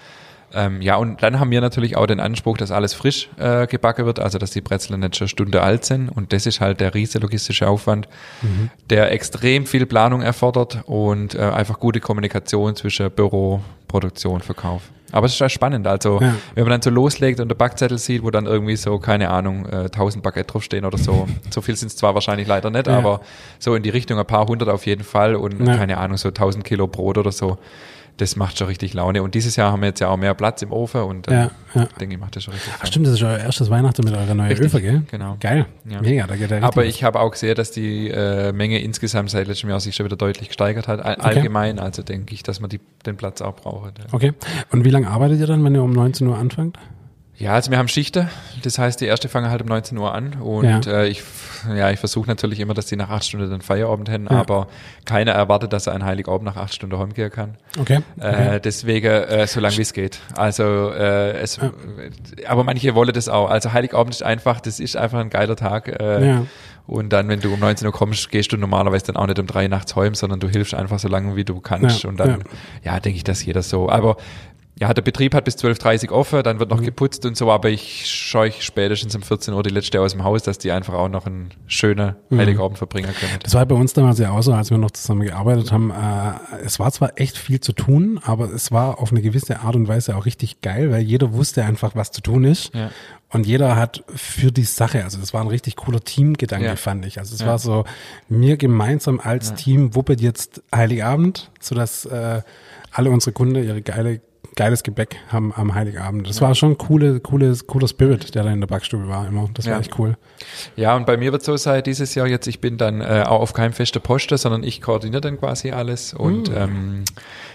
Ähm, 0.53 0.81
ja, 0.81 0.95
und 0.95 1.21
dann 1.23 1.39
haben 1.39 1.51
wir 1.51 1.59
natürlich 1.59 1.97
auch 1.97 2.05
den 2.05 2.19
Anspruch, 2.19 2.57
dass 2.57 2.71
alles 2.71 2.93
frisch 2.93 3.29
äh, 3.37 3.67
gebacken 3.67 4.05
wird, 4.05 4.19
also 4.19 4.37
dass 4.37 4.51
die 4.51 4.61
Brezeln 4.61 4.99
nicht 5.01 5.15
schon 5.15 5.25
eine 5.25 5.29
Stunde 5.29 5.61
alt 5.61 5.83
sind. 5.83 6.09
Und 6.09 6.31
das 6.31 6.45
ist 6.45 6.61
halt 6.61 6.79
der 6.79 6.93
riesige 6.93 7.19
logistische 7.19 7.67
Aufwand, 7.67 8.07
mhm. 8.41 8.69
der 8.89 9.11
extrem 9.11 9.65
viel 9.65 9.85
Planung 9.85 10.21
erfordert 10.21 10.83
und 10.85 11.35
äh, 11.35 11.39
einfach 11.39 11.79
gute 11.79 11.99
Kommunikation 11.99 12.75
zwischen 12.75 13.11
Büro, 13.11 13.61
Produktion, 13.87 14.41
Verkauf. 14.41 14.83
Aber 15.11 15.25
es 15.25 15.33
ist 15.33 15.39
ja 15.39 15.49
spannend. 15.49 15.87
Also, 15.87 16.19
ja. 16.21 16.35
wenn 16.55 16.63
man 16.63 16.71
dann 16.71 16.81
so 16.81 16.89
loslegt 16.89 17.39
und 17.39 17.47
der 17.47 17.55
Backzettel 17.55 17.97
sieht, 17.97 18.23
wo 18.23 18.31
dann 18.31 18.45
irgendwie 18.45 18.75
so, 18.75 18.99
keine 18.99 19.29
Ahnung, 19.29 19.65
äh, 19.65 19.85
1000 19.85 20.23
Baguette 20.23 20.51
draufstehen 20.51 20.85
oder 20.85 20.97
so. 20.97 21.27
so 21.49 21.61
viel 21.61 21.75
sind 21.75 21.89
es 21.89 21.95
zwar 21.95 22.13
wahrscheinlich 22.13 22.47
leider 22.47 22.69
nicht, 22.69 22.87
ja. 22.87 22.97
aber 22.97 23.21
so 23.59 23.75
in 23.75 23.83
die 23.83 23.89
Richtung 23.89 24.19
ein 24.19 24.25
paar 24.25 24.45
hundert 24.47 24.69
auf 24.69 24.85
jeden 24.85 25.03
Fall 25.03 25.35
und 25.35 25.65
ja. 25.65 25.77
keine 25.77 25.97
Ahnung, 25.97 26.17
so 26.17 26.29
1000 26.29 26.63
Kilo 26.63 26.87
Brot 26.87 27.17
oder 27.17 27.31
so 27.31 27.57
das 28.17 28.35
macht 28.35 28.57
schon 28.57 28.67
richtig 28.67 28.93
Laune. 28.93 29.23
Und 29.23 29.35
dieses 29.35 29.55
Jahr 29.55 29.71
haben 29.71 29.81
wir 29.81 29.89
jetzt 29.89 29.99
ja 29.99 30.09
auch 30.09 30.17
mehr 30.17 30.33
Platz 30.33 30.61
im 30.61 30.71
Ofen 30.71 31.01
und 31.01 31.27
ja, 31.27 31.51
ja. 31.73 31.87
denke 31.99 32.15
ich, 32.15 32.19
macht 32.19 32.35
das 32.35 32.43
schon 32.43 32.53
richtig 32.53 32.73
Ach, 32.79 32.85
Stimmt, 32.85 33.07
das 33.07 33.13
ist 33.13 33.23
euer 33.23 33.37
erstes 33.37 33.69
Weihnachten 33.69 34.03
mit 34.03 34.15
eurer 34.15 34.33
neuen 34.33 34.51
Öfe, 34.57 34.81
gell? 34.81 35.03
Genau. 35.09 35.37
Geil. 35.39 35.65
Ja. 35.87 36.01
Mega, 36.01 36.27
da 36.27 36.35
geht 36.35 36.51
der 36.51 36.63
Aber 36.63 36.85
ich 36.85 37.03
habe 37.03 37.19
auch 37.19 37.31
gesehen, 37.31 37.55
dass 37.55 37.71
die 37.71 38.09
äh, 38.09 38.51
Menge 38.51 38.79
insgesamt 38.79 39.29
seit 39.29 39.47
letztem 39.47 39.69
Jahr 39.69 39.79
sich 39.79 39.95
schon 39.95 40.05
wieder 40.05 40.17
deutlich 40.17 40.49
gesteigert 40.49 40.87
hat, 40.87 41.03
all 41.03 41.15
okay. 41.15 41.25
allgemein. 41.25 41.79
Also 41.79 42.01
denke 42.01 42.33
ich, 42.33 42.43
dass 42.43 42.59
man 42.59 42.69
die, 42.69 42.79
den 43.05 43.17
Platz 43.17 43.41
auch 43.41 43.55
braucht. 43.55 43.99
Ja. 43.99 44.05
Okay. 44.11 44.33
Und 44.71 44.83
wie 44.83 44.89
lange 44.89 45.09
arbeitet 45.09 45.39
ihr 45.39 45.47
dann, 45.47 45.63
wenn 45.63 45.75
ihr 45.75 45.83
um 45.83 45.93
19 45.93 46.27
Uhr 46.27 46.37
anfangt? 46.37 46.77
Ja, 47.39 47.53
also 47.53 47.69
wir 47.69 47.77
haben 47.77 47.87
Schichten. 47.87 48.29
Das 48.63 48.79
heißt, 48.79 48.99
die 48.99 49.05
erste 49.05 49.29
fangen 49.29 49.51
halt 49.51 49.61
um 49.61 49.67
19 49.67 49.95
Uhr 49.97 50.13
an 50.13 50.33
und 50.41 50.85
ja. 50.87 51.01
äh, 51.01 51.07
ich, 51.07 51.21
ja, 51.75 51.91
ich 51.91 51.99
versuche 51.99 52.27
natürlich 52.27 52.59
immer, 52.59 52.73
dass 52.73 52.87
die 52.87 52.95
nach 52.95 53.09
acht 53.09 53.25
Stunden 53.25 53.47
dann 53.49 53.61
Feierabend 53.61 54.09
haben, 54.09 54.25
ja. 54.25 54.31
aber 54.31 54.67
keiner 55.05 55.33
erwartet, 55.33 55.71
dass 55.71 55.85
er 55.85 55.93
ein 55.93 56.03
Heiligabend 56.03 56.45
nach 56.45 56.57
acht 56.57 56.73
Stunden 56.73 56.97
heimgehen 56.97 57.29
kann. 57.29 57.55
Okay. 57.79 57.99
okay. 58.17 58.55
Äh, 58.55 58.59
deswegen, 58.59 59.05
äh, 59.05 59.45
so 59.45 59.59
lange 59.59 59.77
wie 59.77 59.83
es 59.83 59.93
geht. 59.93 60.19
Also, 60.35 60.91
äh, 60.91 61.37
es, 61.37 61.57
ja. 61.57 61.71
aber 62.47 62.63
manche 62.63 62.95
wollen 62.95 63.13
das 63.13 63.29
auch. 63.29 63.51
Also 63.51 63.71
Heiligabend 63.71 64.15
ist 64.15 64.23
einfach, 64.23 64.59
das 64.59 64.79
ist 64.79 64.97
einfach 64.97 65.19
ein 65.19 65.29
geiler 65.29 65.55
Tag. 65.55 65.89
Äh, 65.89 66.27
ja. 66.27 66.45
Und 66.87 67.09
dann, 67.11 67.27
wenn 67.27 67.41
du 67.41 67.53
um 67.53 67.59
19 67.59 67.85
Uhr 67.85 67.93
kommst, 67.93 68.31
gehst 68.31 68.51
du 68.53 68.57
normalerweise 68.57 69.07
dann 69.07 69.17
auch 69.17 69.27
nicht 69.27 69.37
um 69.37 69.45
drei 69.45 69.67
nachts 69.67 69.95
heim, 69.95 70.15
sondern 70.15 70.39
du 70.39 70.47
hilfst 70.47 70.73
einfach 70.73 70.97
so 70.97 71.09
lange, 71.09 71.35
wie 71.35 71.43
du 71.43 71.59
kannst. 71.59 72.03
Ja, 72.03 72.09
und 72.09 72.17
dann, 72.17 72.29
ja, 72.83 72.93
ja 72.93 72.99
denke 72.99 73.17
ich, 73.17 73.25
dass 73.25 73.45
jeder 73.45 73.61
so. 73.61 73.89
Aber 73.89 74.15
ja, 74.79 74.93
der 74.93 75.01
Betrieb 75.01 75.33
hat 75.33 75.45
bis 75.45 75.55
12.30 75.55 76.09
Uhr 76.09 76.17
offen, 76.17 76.43
dann 76.43 76.59
wird 76.59 76.69
noch 76.69 76.81
mhm. 76.81 76.85
geputzt 76.85 77.25
und 77.25 77.35
so, 77.35 77.51
aber 77.51 77.69
ich 77.69 78.05
scheue 78.05 78.51
spätestens 78.51 79.15
um 79.15 79.23
14 79.23 79.53
Uhr 79.53 79.63
die 79.63 79.71
letzte 79.71 79.99
aus 79.99 80.11
dem 80.11 80.23
Haus, 80.23 80.43
dass 80.43 80.59
die 80.59 80.71
einfach 80.71 80.93
auch 80.93 81.09
noch 81.09 81.25
einen 81.25 81.49
schönen 81.65 82.15
mhm. 82.29 82.37
Heiligabend 82.37 82.77
verbringen 82.77 83.09
können. 83.19 83.39
Das 83.41 83.55
war 83.55 83.65
bei 83.65 83.73
uns 83.73 83.93
damals 83.93 84.19
ja 84.19 84.31
auch 84.31 84.43
so, 84.43 84.53
als 84.53 84.69
wir 84.69 84.77
noch 84.77 84.91
zusammen 84.91 85.23
gearbeitet 85.23 85.71
haben. 85.71 85.89
Äh, 85.89 86.63
es 86.63 86.79
war 86.79 86.91
zwar 86.91 87.19
echt 87.19 87.37
viel 87.37 87.59
zu 87.59 87.73
tun, 87.73 88.19
aber 88.23 88.53
es 88.53 88.71
war 88.71 88.99
auf 88.99 89.11
eine 89.11 89.21
gewisse 89.21 89.61
Art 89.61 89.75
und 89.75 89.87
Weise 89.87 90.15
auch 90.15 90.25
richtig 90.25 90.61
geil, 90.61 90.91
weil 90.91 91.01
jeder 91.01 91.33
wusste 91.33 91.63
einfach, 91.63 91.95
was 91.95 92.11
zu 92.11 92.21
tun 92.21 92.43
ist. 92.43 92.73
Ja. 92.75 92.91
Und 93.29 93.47
jeder 93.47 93.75
hat 93.75 94.03
für 94.15 94.51
die 94.51 94.63
Sache, 94.63 95.03
also 95.03 95.17
das 95.17 95.33
war 95.33 95.41
ein 95.41 95.47
richtig 95.47 95.75
cooler 95.75 96.01
Teamgedanke, 96.01 96.65
ja. 96.65 96.75
fand 96.75 97.05
ich. 97.05 97.19
Also 97.19 97.33
es 97.33 97.41
ja. 97.41 97.47
war 97.47 97.57
so, 97.57 97.83
mir 98.29 98.57
gemeinsam 98.57 99.19
als 99.19 99.55
Team 99.55 99.95
wuppet 99.95 100.21
jetzt 100.21 100.61
Heiligabend, 100.73 101.51
sodass 101.59 102.05
äh, 102.05 102.41
alle 102.91 103.09
unsere 103.09 103.33
Kunden 103.33 103.55
ihre 103.63 103.81
geile 103.81 104.21
geiles 104.57 104.83
Gebäck 104.83 105.15
haben 105.29 105.53
am 105.55 105.73
Heiligabend. 105.73 106.27
Das 106.27 106.39
ja. 106.39 106.47
war 106.47 106.55
schon 106.55 106.77
coole, 106.77 107.21
coole, 107.21 107.55
cooler 107.65 107.87
Spirit, 107.87 108.35
der 108.35 108.43
da 108.43 108.51
in 108.51 108.59
der 108.59 108.67
Backstube 108.67 109.07
war 109.07 109.25
immer. 109.25 109.47
Das 109.53 109.65
war 109.65 109.73
ja. 109.73 109.79
echt 109.79 109.97
cool. 109.97 110.17
Ja, 110.75 110.95
und 110.97 111.05
bei 111.05 111.15
mir 111.15 111.31
wird 111.31 111.43
so 111.43 111.55
sein, 111.55 111.81
dieses 111.83 112.13
Jahr 112.15 112.27
jetzt, 112.27 112.47
ich 112.47 112.59
bin 112.59 112.77
dann 112.77 112.99
äh, 112.99 113.23
auch 113.25 113.39
auf 113.39 113.53
keinem 113.53 113.71
feste 113.71 114.01
Poste, 114.01 114.37
sondern 114.37 114.63
ich 114.63 114.81
koordiniere 114.81 115.21
dann 115.21 115.39
quasi 115.39 115.71
alles 115.71 116.13
und 116.13 116.49
mm. 116.49 116.57
ähm, 116.57 117.03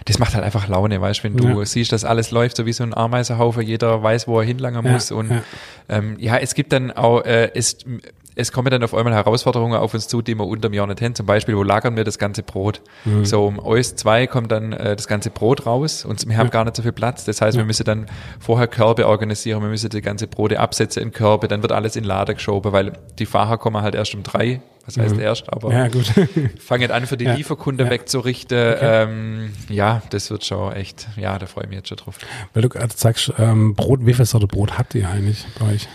das 0.06 0.18
macht 0.18 0.34
halt 0.34 0.44
einfach 0.44 0.68
Laune, 0.68 1.00
weißt 1.00 1.20
du, 1.20 1.24
wenn 1.24 1.36
du 1.36 1.58
ja. 1.58 1.64
siehst, 1.66 1.92
dass 1.92 2.04
alles 2.04 2.30
läuft 2.30 2.56
so 2.56 2.66
wie 2.66 2.72
so 2.72 2.84
ein 2.84 2.94
Ameisenhaufen, 2.94 3.62
jeder 3.62 4.02
weiß, 4.02 4.26
wo 4.26 4.38
er 4.38 4.46
hinlangen 4.46 4.90
muss 4.90 5.10
und 5.10 5.30
ja, 5.30 5.42
ähm, 5.88 6.16
ja 6.18 6.38
es 6.38 6.54
gibt 6.54 6.72
dann 6.72 6.92
auch, 6.92 7.24
äh, 7.24 7.50
es 7.54 7.78
es 8.34 8.52
kommen 8.52 8.70
dann 8.70 8.82
auf 8.82 8.94
einmal 8.94 9.14
Herausforderungen 9.14 9.78
auf 9.78 9.94
uns 9.94 10.08
zu, 10.08 10.22
die 10.22 10.34
wir 10.34 10.46
unter 10.46 10.68
dem 10.68 10.74
Jahr 10.74 10.86
nicht 10.86 11.02
haben. 11.02 11.14
Zum 11.14 11.26
Beispiel, 11.26 11.56
wo 11.56 11.62
lagern 11.62 11.96
wir 11.96 12.04
das 12.04 12.18
ganze 12.18 12.42
Brot? 12.42 12.80
Mhm. 13.04 13.24
So 13.24 13.46
um 13.46 13.58
OS 13.58 13.96
2 13.96 14.26
kommt 14.26 14.52
dann 14.52 14.72
äh, 14.72 14.96
das 14.96 15.06
ganze 15.06 15.30
Brot 15.30 15.66
raus 15.66 16.04
und 16.04 16.26
wir 16.28 16.36
haben 16.36 16.46
ja. 16.46 16.52
gar 16.52 16.64
nicht 16.64 16.76
so 16.76 16.82
viel 16.82 16.92
Platz. 16.92 17.24
Das 17.24 17.40
heißt, 17.40 17.56
ja. 17.56 17.62
wir 17.62 17.66
müssen 17.66 17.84
dann 17.84 18.06
vorher 18.40 18.68
Körbe 18.68 19.06
organisieren, 19.06 19.62
wir 19.62 19.68
müssen 19.68 19.90
die 19.90 20.00
ganze 20.00 20.26
Brote 20.26 20.60
absetzen 20.60 21.02
in 21.02 21.12
Körbe, 21.12 21.48
dann 21.48 21.62
wird 21.62 21.72
alles 21.72 21.96
in 21.96 22.04
Lader 22.04 22.34
geschoben, 22.34 22.72
weil 22.72 22.92
die 23.18 23.26
Fahrer 23.26 23.58
kommen 23.58 23.82
halt 23.82 23.94
erst 23.94 24.14
um 24.14 24.22
drei. 24.22 24.62
Was 24.84 24.96
heißt 24.96 25.14
mhm. 25.14 25.20
erst, 25.20 25.52
aber 25.52 25.72
ja, 25.72 25.86
gut. 25.86 26.06
fangen 26.58 26.90
an 26.90 27.06
für 27.06 27.16
die 27.16 27.24
ja. 27.24 27.34
Lieferkunde 27.34 27.88
wegzurichten. 27.88 28.58
Okay. 28.58 29.02
Ähm, 29.04 29.52
ja, 29.68 30.02
das 30.10 30.28
wird 30.30 30.44
schon 30.44 30.72
echt, 30.72 31.06
ja, 31.16 31.38
da 31.38 31.46
freue 31.46 31.64
ich 31.64 31.70
mich 31.70 31.76
jetzt 31.76 31.88
schon 31.88 31.98
drauf. 31.98 32.18
Weil 32.52 32.62
du 32.62 32.68
gerade 32.68 32.92
sagst, 32.92 33.32
ähm, 33.38 33.76
Brot, 33.76 34.04
wie 34.04 34.12
viel 34.12 34.24
Sorte 34.24 34.48
Brot 34.48 34.78
habt 34.78 34.96
ihr 34.96 35.08
eigentlich 35.08 35.46
bei 35.60 35.72
euch? 35.72 35.88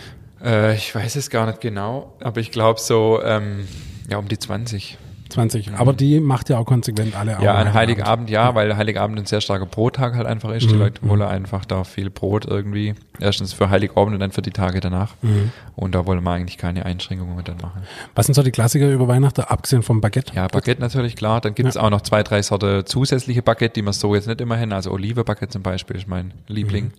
Äh, 0.44 0.74
ich 0.74 0.94
weiß 0.94 1.16
es 1.16 1.30
gar 1.30 1.46
nicht 1.46 1.60
genau, 1.60 2.14
aber 2.20 2.40
ich 2.40 2.50
glaube 2.50 2.80
so, 2.80 3.20
ähm, 3.22 3.66
ja, 4.10 4.18
um 4.18 4.28
die 4.28 4.38
20. 4.38 4.98
20. 5.30 5.72
Aber 5.76 5.92
die 5.92 6.20
macht 6.20 6.48
ja 6.48 6.56
auch 6.56 6.64
konsequent 6.64 7.14
alle 7.14 7.36
Ja, 7.42 7.54
an 7.56 7.74
Heiligabend 7.74 8.30
ja, 8.30 8.54
weil 8.54 8.74
Heiligabend 8.78 9.18
ein 9.18 9.26
sehr 9.26 9.42
starker 9.42 9.66
Brottag 9.66 10.14
halt 10.14 10.26
einfach 10.26 10.50
ist. 10.52 10.70
Die 10.70 10.74
Mhm. 10.74 10.80
Leute 10.80 11.00
wollen 11.06 11.20
einfach 11.20 11.66
da 11.66 11.84
viel 11.84 12.08
Brot 12.08 12.46
irgendwie. 12.46 12.94
Erstens 13.20 13.52
für 13.52 13.68
Heiligabend 13.68 14.14
und 14.14 14.20
dann 14.20 14.32
für 14.32 14.40
die 14.40 14.52
Tage 14.52 14.80
danach. 14.80 15.16
Mhm. 15.20 15.52
Und 15.76 15.94
da 15.94 16.06
wollen 16.06 16.22
wir 16.22 16.30
eigentlich 16.30 16.56
keine 16.56 16.86
Einschränkungen 16.86 17.44
dann 17.44 17.58
machen. 17.58 17.82
Was 18.14 18.24
sind 18.24 18.36
so 18.36 18.42
die 18.42 18.52
Klassiker 18.52 18.90
über 18.90 19.06
Weihnachten, 19.06 19.42
abgesehen 19.42 19.82
vom 19.82 20.00
Baguette? 20.00 20.32
Ja, 20.34 20.48
Baguette 20.48 20.80
natürlich, 20.80 21.14
klar. 21.14 21.42
Dann 21.42 21.54
gibt 21.54 21.68
es 21.68 21.76
auch 21.76 21.90
noch 21.90 22.00
zwei, 22.00 22.22
drei 22.22 22.40
Sorte 22.40 22.86
zusätzliche 22.86 23.42
Baguette, 23.42 23.74
die 23.74 23.82
man 23.82 23.92
so 23.92 24.14
jetzt 24.14 24.28
nicht 24.28 24.40
immer 24.40 24.56
hin. 24.56 24.72
Also 24.72 24.92
Olive-Baguette 24.92 25.52
zum 25.52 25.62
Beispiel 25.62 25.96
ist 25.96 26.08
mein 26.08 26.32
Liebling. 26.46 26.92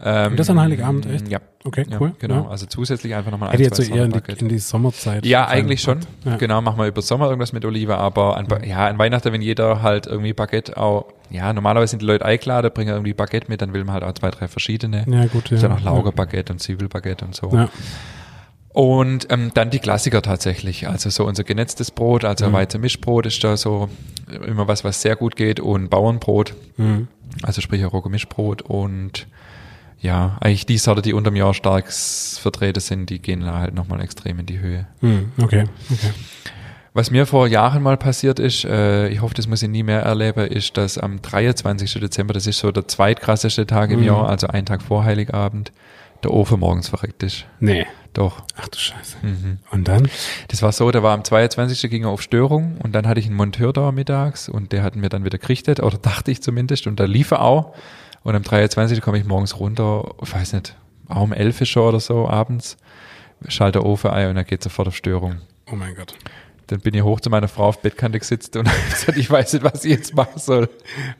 Ähm, 0.00 0.36
das 0.36 0.48
an 0.48 0.60
Heiligabend, 0.60 1.06
echt? 1.06 1.26
Ja. 1.28 1.40
Okay, 1.64 1.84
ja, 1.90 2.00
cool. 2.00 2.12
Genau, 2.20 2.44
Ja. 2.44 2.48
also 2.50 2.66
zusätzlich 2.66 3.14
einfach 3.16 3.32
nochmal 3.32 3.48
Hätte 3.50 3.62
ein, 3.62 3.64
jetzt 3.64 3.76
so 3.78 3.82
zwei 3.82 3.96
eher 3.96 4.04
in 4.04 4.12
die, 4.12 4.32
in 4.38 4.48
die 4.48 4.58
Sommerzeit. 4.60 5.26
Ja, 5.26 5.48
eigentlich 5.48 5.80
schon. 5.82 5.98
Ja. 6.24 6.36
Genau, 6.36 6.60
machen 6.60 6.78
wir 6.78 6.86
über 6.86 7.02
Sommer 7.02 7.26
irgendwas 7.26 7.52
mit 7.52 7.64
Olive, 7.64 7.98
aber 7.98 8.36
an, 8.36 8.46
Ba- 8.46 8.62
ja, 8.64 8.86
an 8.86 8.96
Weihnachten, 8.98 9.32
wenn 9.32 9.42
jeder 9.42 9.82
halt 9.82 10.06
irgendwie 10.06 10.32
Baguette 10.32 10.76
auch, 10.76 11.06
ja, 11.30 11.52
normalerweise 11.52 11.90
sind 11.90 12.02
die 12.02 12.06
Leute 12.06 12.24
eingeladen, 12.24 12.70
bringen 12.72 12.90
irgendwie 12.90 13.12
Baguette 13.12 13.50
mit, 13.50 13.60
dann 13.60 13.72
will 13.72 13.82
man 13.84 13.94
halt 13.94 14.04
auch 14.04 14.12
zwei, 14.12 14.30
drei 14.30 14.46
verschiedene. 14.46 15.04
Ja, 15.08 15.26
gut, 15.26 15.50
ja. 15.50 15.56
Ja 15.58 15.68
noch 15.68 15.82
Laugerbaguette 15.82 16.52
und 16.52 16.60
Zwiebelbaguette 16.60 17.24
und 17.24 17.34
so. 17.34 17.50
Ja. 17.52 17.68
Und 18.68 19.26
ähm, 19.32 19.50
dann 19.54 19.70
die 19.70 19.78
Klassiker 19.80 20.22
tatsächlich. 20.22 20.86
Also 20.88 21.10
so 21.10 21.26
unser 21.26 21.42
genetztes 21.42 21.90
Brot, 21.90 22.24
also 22.24 22.48
Mhm. 22.48 22.52
Weizenmischbrot 22.52 23.26
ist 23.26 23.42
da 23.42 23.56
so 23.56 23.88
immer 24.46 24.68
was, 24.68 24.84
was 24.84 25.02
sehr 25.02 25.16
gut 25.16 25.34
geht 25.34 25.58
und 25.58 25.88
Bauernbrot, 25.90 26.54
Mhm. 26.76 27.08
also 27.42 27.60
sprich 27.60 27.82
Rogge-Mischbrot 27.84 28.62
und 28.62 29.26
ja, 30.00 30.36
eigentlich 30.40 30.66
die 30.66 30.78
Sorte, 30.78 31.02
die 31.02 31.12
unterm 31.12 31.36
Jahr 31.36 31.54
stark 31.54 31.92
vertreten 31.92 32.80
sind, 32.80 33.10
die 33.10 33.20
gehen 33.20 33.40
da 33.40 33.58
halt 33.58 33.74
nochmal 33.74 34.00
extrem 34.00 34.38
in 34.38 34.46
die 34.46 34.58
Höhe. 34.60 34.86
Mhm. 35.00 35.32
Okay, 35.42 35.64
okay. 35.90 36.10
Was 36.94 37.10
mir 37.10 37.26
vor 37.26 37.46
Jahren 37.46 37.82
mal 37.82 37.96
passiert 37.96 38.38
ist, 38.40 38.64
äh, 38.64 39.08
ich 39.08 39.20
hoffe, 39.22 39.34
das 39.34 39.46
muss 39.46 39.62
ich 39.62 39.68
nie 39.68 39.82
mehr 39.82 40.00
erleben, 40.02 40.46
ist, 40.46 40.76
dass 40.76 40.98
am 40.98 41.20
23. 41.22 42.00
Dezember, 42.00 42.34
das 42.34 42.46
ist 42.46 42.58
so 42.58 42.72
der 42.72 42.88
zweitkrasseste 42.88 43.66
Tag 43.66 43.90
im 43.90 44.00
Mhm. 44.00 44.06
Jahr, 44.06 44.28
also 44.28 44.46
ein 44.48 44.66
Tag 44.66 44.82
vor 44.82 45.04
Heiligabend, 45.04 45.70
der 46.24 46.32
Ofen 46.32 46.58
morgens 46.58 46.88
verreckt 46.88 47.22
ist. 47.22 47.44
Nee. 47.60 47.86
Doch. 48.14 48.42
Ach 48.60 48.66
du 48.68 48.78
Scheiße. 48.78 49.16
Mhm. 49.22 49.58
Und 49.70 49.86
dann? 49.86 50.08
Das 50.48 50.62
war 50.62 50.72
so, 50.72 50.90
da 50.90 51.02
war 51.04 51.14
am 51.14 51.22
22. 51.22 51.88
ging 51.88 52.02
er 52.04 52.08
auf 52.08 52.22
Störung 52.22 52.78
und 52.82 52.92
dann 52.94 53.06
hatte 53.06 53.20
ich 53.20 53.26
einen 53.26 53.36
Monteur 53.36 53.72
da 53.72 53.92
mittags 53.92 54.48
und 54.48 54.72
der 54.72 54.82
hat 54.82 54.96
mir 54.96 55.08
dann 55.08 55.24
wieder 55.24 55.38
gerichtet, 55.38 55.80
oder 55.80 55.98
dachte 56.02 56.30
ich 56.32 56.42
zumindest, 56.42 56.86
und 56.88 56.98
da 56.98 57.04
lief 57.04 57.30
er 57.30 57.42
auch. 57.42 57.74
Und 58.28 58.34
am 58.34 58.42
23. 58.42 59.00
komme 59.00 59.16
ich 59.18 59.24
morgens 59.24 59.58
runter, 59.58 60.14
ich 60.22 60.34
weiß 60.34 60.52
nicht, 60.52 60.76
auch 61.08 61.22
um 61.22 61.32
11 61.32 61.64
schon 61.64 61.84
oder 61.88 61.98
so 61.98 62.28
abends, 62.28 62.76
schalte 63.48 63.78
der 63.78 63.86
Ofen 63.86 64.10
ein 64.10 64.28
und 64.28 64.36
er 64.36 64.44
geht 64.44 64.62
sofort 64.62 64.86
auf 64.88 64.94
Störung. 64.96 65.36
Oh 65.72 65.74
mein 65.76 65.94
Gott. 65.94 66.14
Dann 66.66 66.80
bin 66.80 66.92
ich 66.92 67.02
hoch 67.02 67.20
zu 67.20 67.30
meiner 67.30 67.48
Frau 67.48 67.68
auf 67.68 67.80
Bettkante 67.80 68.18
gesitzt 68.18 68.54
und 68.56 68.68
hab 68.70 68.90
gesagt, 68.90 69.16
ich 69.16 69.30
weiß 69.30 69.54
nicht, 69.54 69.64
was 69.64 69.82
ich 69.86 69.92
jetzt 69.92 70.14
machen 70.14 70.38
soll. 70.38 70.68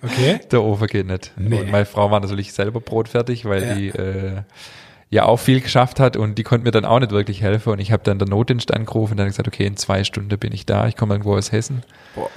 Okay. 0.03 0.41
Der 0.50 0.62
Ofen 0.62 0.87
geht 0.87 1.07
nicht. 1.07 1.33
Nee. 1.38 1.61
Und 1.61 1.71
meine 1.71 1.87
Frau 1.87 2.11
war 2.11 2.21
natürlich 2.21 2.53
selber 2.53 2.81
brotfertig, 2.83 3.47
weil 3.47 3.62
Ja. 3.65 3.75
die 3.75 3.88
äh, 3.88 4.43
ja 5.09 5.25
auch 5.25 5.38
viel 5.38 5.62
geschafft 5.62 6.00
hat 6.00 6.19
und 6.19 6.37
die 6.37 6.43
konnte 6.43 6.65
mir 6.67 6.73
dann 6.73 6.85
auch 6.85 6.99
nicht 7.00 7.12
wirklich 7.12 7.41
helfen. 7.41 7.73
Und 7.73 7.79
ich 7.79 7.91
habe 7.91 8.03
dann 8.03 8.19
den 8.19 8.29
Notdienst 8.29 8.75
angerufen 8.75 9.12
und 9.12 9.17
dann 9.17 9.29
gesagt, 9.29 9.49
okay, 9.49 9.65
in 9.65 9.79
zwei 9.79 10.05
Stunden 10.05 10.38
bin 10.38 10.53
ich 10.53 10.67
da, 10.67 10.87
ich 10.87 10.97
komme 10.97 11.15
irgendwo 11.15 11.35
aus 11.35 11.53
Hessen. 11.53 11.83
Boah. 12.15 12.29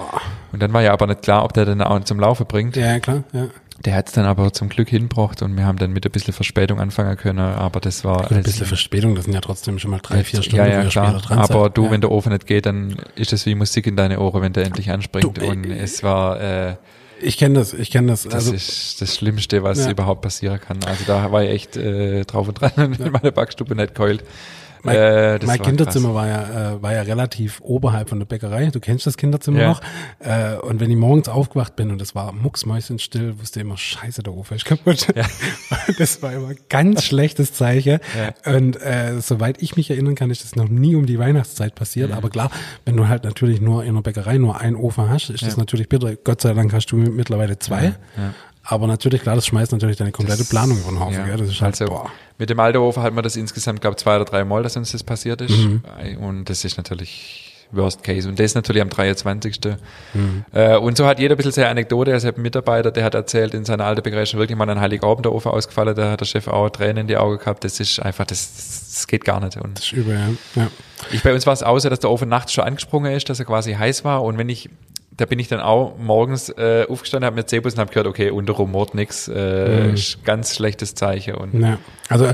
Und 0.54 0.62
dann 0.62 0.72
war 0.72 0.82
ja 0.82 0.94
aber 0.94 1.08
nicht 1.08 1.24
klar, 1.24 1.44
ob 1.44 1.52
der 1.52 1.66
dann 1.66 1.82
auch 1.82 2.00
zum 2.06 2.22
Laufen 2.22 2.46
bringt. 2.46 2.78
Ja, 2.78 2.98
klar, 3.02 3.26
ja. 3.34 3.48
Der 3.86 3.96
hat 3.96 4.08
es 4.08 4.14
dann 4.14 4.26
aber 4.26 4.54
zum 4.54 4.70
Glück 4.70 4.90
hingebracht 4.90 5.42
und 5.42 5.58
wir 5.58 5.66
haben 5.66 5.78
dann 5.80 5.92
mit 5.92 6.06
ein 6.06 6.12
bisschen 6.12 6.34
Verspätung 6.34 6.80
anfangen 6.80 7.18
können, 7.18 7.40
aber 7.40 7.80
das 7.80 8.04
war 8.06 8.24
Gut, 8.28 8.32
ein 8.38 8.44
bisschen 8.44 8.68
Verspätung, 8.68 9.16
das 9.16 9.26
sind 9.26 9.34
ja 9.34 9.42
trotzdem 9.42 9.80
schon 9.80 9.90
mal 9.92 10.00
drei, 10.04 10.24
vier 10.24 10.44
Stunden, 10.44 10.58
ja, 10.58 10.84
ja, 10.84 10.86
klar. 10.90 11.20
dran 11.20 11.40
Aber 11.40 11.64
seid. 11.66 11.78
du, 11.78 11.86
ja. 11.86 11.92
wenn 11.92 12.02
der 12.02 12.12
Ofen 12.12 12.32
nicht 12.32 12.46
geht, 12.46 12.66
dann 12.68 12.96
ist 13.16 13.34
es 13.34 13.46
wie 13.46 13.56
Musik 13.56 13.88
in 13.88 13.96
deine 13.96 14.20
Ohren, 14.20 14.42
wenn 14.44 14.54
der 14.54 14.66
endlich 14.66 14.92
anspringt. 14.92 15.38
Du, 15.38 15.46
und 15.46 15.66
äh, 15.66 15.78
es 15.80 16.04
war, 16.04 16.40
äh, 16.40 16.76
Ich 17.24 17.38
kenne 17.38 17.58
das, 17.60 17.74
ich 17.74 17.90
kenne 17.92 18.08
das. 18.12 18.24
das 18.24 18.34
Also, 18.36 18.54
ist 18.54 19.02
das 19.02 19.16
Schlimmste, 19.16 19.64
was 19.64 19.80
Ja. 19.86 19.90
überhaupt 19.92 20.22
passieren 20.22 20.60
kann. 20.60 20.78
Also 20.86 21.04
da 21.08 21.32
war 21.32 21.44
ich 21.44 21.50
echt 21.50 21.78
äh, 21.78 22.24
drauf 22.26 22.48
und 22.48 22.62
dran 22.62 22.72
und 22.78 23.00
in 23.00 23.12
meiner 23.12 23.32
Backstube 23.32 23.76
nicht 23.76 23.96
geheult. 23.96 24.24
Mein, 24.84 24.96
äh, 24.96 25.40
mein 25.46 25.60
war 25.60 25.66
Kinderzimmer 25.66 26.14
war 26.16 26.28
ja, 26.28 26.74
äh, 26.76 26.82
war 26.82 26.94
ja 26.94 27.02
relativ 27.02 27.60
oberhalb 27.62 28.10
von 28.10 28.20
der 28.20 28.26
Bäckerei. 28.26 28.68
Du 28.68 28.80
kennst 28.80 29.06
das 29.08 29.18
Kinderzimmer 29.18 29.60
Ja. 29.60 29.68
noch. 29.70 29.82
Äh, 30.20 30.56
und 30.58 30.80
wenn 30.80 30.90
ich 30.92 30.98
morgens 30.98 31.30
aufgewacht 31.30 31.76
bin 31.76 31.92
und 31.92 32.02
es 32.02 32.16
war 32.16 32.32
mucksmäuschenstill, 32.34 33.40
wusste 33.40 33.60
ich 33.60 33.66
immer, 33.66 33.78
scheiße, 33.78 34.24
der 34.24 34.34
Ofen 34.34 34.56
ist 34.58 34.66
kaputt. 34.66 35.08
Ja. 35.16 35.26
Das 35.98 36.22
war 36.22 36.34
immer 36.34 36.54
ganz 36.70 37.04
schlechtes 37.04 37.54
Zeichen. 37.54 38.00
Und 38.46 38.76
äh, 38.82 39.20
soweit 39.20 39.62
ich 39.62 39.76
mich 39.76 39.90
erinnern 39.90 40.16
kann, 40.16 40.30
ist 40.30 40.44
das 40.44 40.56
noch 40.56 40.70
nie 40.70 40.96
um 40.96 41.06
die 41.06 41.20
Weihnachtszeit 41.20 41.76
passiert. 41.76 42.12
Aber 42.12 42.30
klar, 42.30 42.50
wenn 42.86 42.96
du 42.98 43.08
halt 43.08 43.24
natürlich 43.24 43.62
nur 43.62 43.84
in 43.84 43.94
der 43.96 44.02
Bäckerei 44.02 44.38
nur 44.38 44.60
einen 44.60 44.76
Ofen 44.76 45.10
hast, 45.10 45.30
ist 45.30 45.44
das 45.44 45.54
Ja. 45.54 45.60
natürlich 45.60 45.90
bitter. 45.90 46.16
Gott 46.16 46.42
sei 46.42 46.54
Dank 46.54 46.74
hast 46.74 46.88
du 46.88 46.98
mittlerweile 46.98 47.60
zwei. 47.60 47.94
Aber 48.64 48.88
natürlich, 48.88 49.22
klar, 49.22 49.36
das 49.36 49.48
schmeißt 49.48 49.72
natürlich 49.72 49.98
deine 49.98 50.12
komplette 50.12 50.44
Planung 50.44 50.80
über 50.80 50.90
den 50.90 51.00
Haufen. 51.00 51.16
Ja. 51.16 51.26
Gell? 51.26 51.38
Das 51.38 51.50
ist 51.50 51.62
halt, 51.62 51.82
also, 51.82 51.94
boah. 51.94 52.12
mit 52.38 52.50
dem 52.50 52.60
alten 52.60 52.78
Ofen 52.78 53.02
hat 53.02 53.14
man 53.14 53.24
das 53.24 53.36
insgesamt, 53.36 53.82
glaube 53.82 53.98
zwei 53.98 54.16
oder 54.16 54.26
drei 54.26 54.46
Mal, 54.46 54.64
dass 54.64 54.78
uns 54.78 54.92
das 54.92 55.04
passiert 55.04 55.42
ist. 55.42 55.58
Mhm. 55.58 55.82
Und 56.20 56.50
das 56.50 56.64
ist 56.64 56.78
natürlich 56.78 57.52
Worst 57.72 58.04
Case. 58.04 58.28
Und 58.28 58.40
das 58.40 58.56
natürlich 58.56 58.82
am 58.82 58.90
23. 58.90 59.60
Mhm. 60.14 60.46
Äh, 60.52 60.78
und 60.78 60.98
so 60.98 61.06
hat 61.06 61.20
jeder 61.20 61.36
ein 61.36 61.38
bisschen 61.38 61.54
seine 61.54 61.70
Anekdote. 61.70 62.14
Also 62.14 62.28
ich 62.28 62.28
habe 62.28 62.38
einen 62.38 62.44
Mitarbeiter, 62.44 62.92
der 62.92 63.04
hat 63.04 63.16
erzählt, 63.16 63.54
in 63.54 63.66
seiner 63.66 63.86
alten 63.86 64.26
schon 64.26 64.40
wirklich 64.40 64.58
mal 64.58 64.70
ein 64.70 64.80
Heiligabend 64.80 65.26
der 65.26 65.34
Ofen 65.34 65.52
ausgefallen. 65.52 65.96
Da 65.96 66.12
hat 66.12 66.22
der 66.22 66.26
Chef 66.26 66.48
auch 66.48 66.70
Tränen 66.70 66.98
in 66.98 67.08
die 67.08 67.18
Augen 67.18 67.38
gehabt. 67.38 67.64
Das 67.64 67.80
ist 67.80 68.00
einfach, 68.00 68.26
das, 68.26 68.90
das 68.94 69.08
geht 69.08 69.26
gar 69.26 69.40
nicht. 69.40 69.58
Und 69.58 69.78
Das 69.78 69.86
ist 69.86 69.94
übel, 69.94 70.16
ja. 70.16 70.62
ja. 70.64 70.72
ich, 71.12 71.24
bei 71.24 71.34
uns 71.34 71.46
war 71.46 71.54
es 71.54 71.60
so, 71.60 71.90
dass 71.90 72.00
der 72.00 72.10
Ofen 72.10 72.30
nachts 72.30 72.54
schon 72.54 72.64
angesprungen 72.64 73.14
ist, 73.14 73.30
dass 73.30 73.40
er 73.40 73.46
quasi 73.46 73.74
heiß 73.74 74.04
war. 74.04 74.24
Und 74.24 74.38
wenn 74.38 74.50
ich, 74.50 74.70
da 75.22 75.26
bin 75.28 75.38
ich 75.38 75.48
dann 75.48 75.60
auch 75.60 75.98
morgens 76.00 76.50
äh, 76.50 76.86
aufgestanden, 76.90 77.28
habe 77.28 77.36
mir 77.36 77.46
Zebus 77.46 77.74
und 77.74 77.80
habe 77.80 77.90
gehört, 77.92 78.08
okay, 78.08 78.32
unter 78.32 78.54
rumort 78.54 78.96
nix, 78.96 79.28
äh, 79.28 79.90
Mhm. 79.92 79.96
ganz 80.26 80.56
schlechtes 80.56 80.96
Zeichen. 80.96 81.36
Und 81.36 81.62
Ja, 81.62 81.78
also 82.10 82.28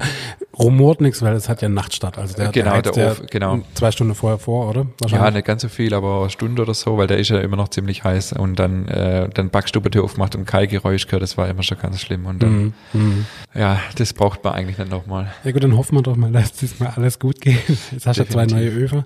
rumort 0.58 1.01
nichts, 1.01 1.22
weil 1.22 1.34
es 1.36 1.50
hat 1.50 1.62
ja 1.62 1.67
Nachtstart. 1.70 2.17
Also 2.17 2.36
der, 2.38 2.48
Genau, 2.51 2.79
der, 2.82 2.91
der 2.94 3.03
ja 3.06 3.12
Ofen, 3.12 3.27
genau. 3.29 3.60
zwei 3.74 3.91
Stunden 3.91 4.15
vorher 4.15 4.39
vor, 4.39 4.70
oder? 4.70 4.88
Ja, 5.08 5.29
nicht 5.32 5.46
ganz 5.46 5.62
so 5.63 5.67
viel, 5.70 5.94
aber 5.94 6.22
eine 6.22 6.29
Stunde 6.29 6.62
oder 6.62 6.74
so, 6.74 6.98
weil 6.98 7.08
der 7.08 7.17
ist 7.17 7.29
ja 7.29 7.39
immer 7.39 7.58
noch 7.58 7.67
ziemlich 7.67 8.03
heiß 8.06 8.34
und 8.34 8.58
dann 8.58 8.88
äh, 8.88 9.27
dann 9.34 9.50
Backstubentür 9.50 10.03
aufgemacht 10.03 10.36
und 10.36 10.46
kein 10.46 10.67
Geräusch 10.70 11.06
gehört, 11.08 11.24
das 11.24 11.38
war 11.38 11.50
immer 11.50 11.63
schon 11.63 11.77
ganz 11.79 12.00
schlimm 12.00 12.25
und 12.25 12.41
dann, 12.41 12.58
Mhm. 12.58 12.74
Mhm. 12.94 13.25
ja, 13.53 13.79
das 13.98 14.13
braucht 14.13 14.44
man 14.44 14.53
eigentlich 14.53 14.77
nicht 14.77 14.89
nochmal. 14.91 15.32
Ja 15.44 15.51
gut, 15.51 15.63
dann 15.63 15.75
hoffen 15.77 15.96
wir 15.98 16.01
doch 16.03 16.15
mal, 16.15 16.32
dass 16.32 16.53
diesmal 16.53 16.94
alles 16.96 17.20
gut 17.20 17.41
geht. 17.41 17.58
Jetzt 17.91 18.08
hast 18.08 18.17
du 18.17 18.24
ja 18.24 18.29
zwei 18.29 18.46
neue. 18.46 18.70
Öfen 18.70 19.03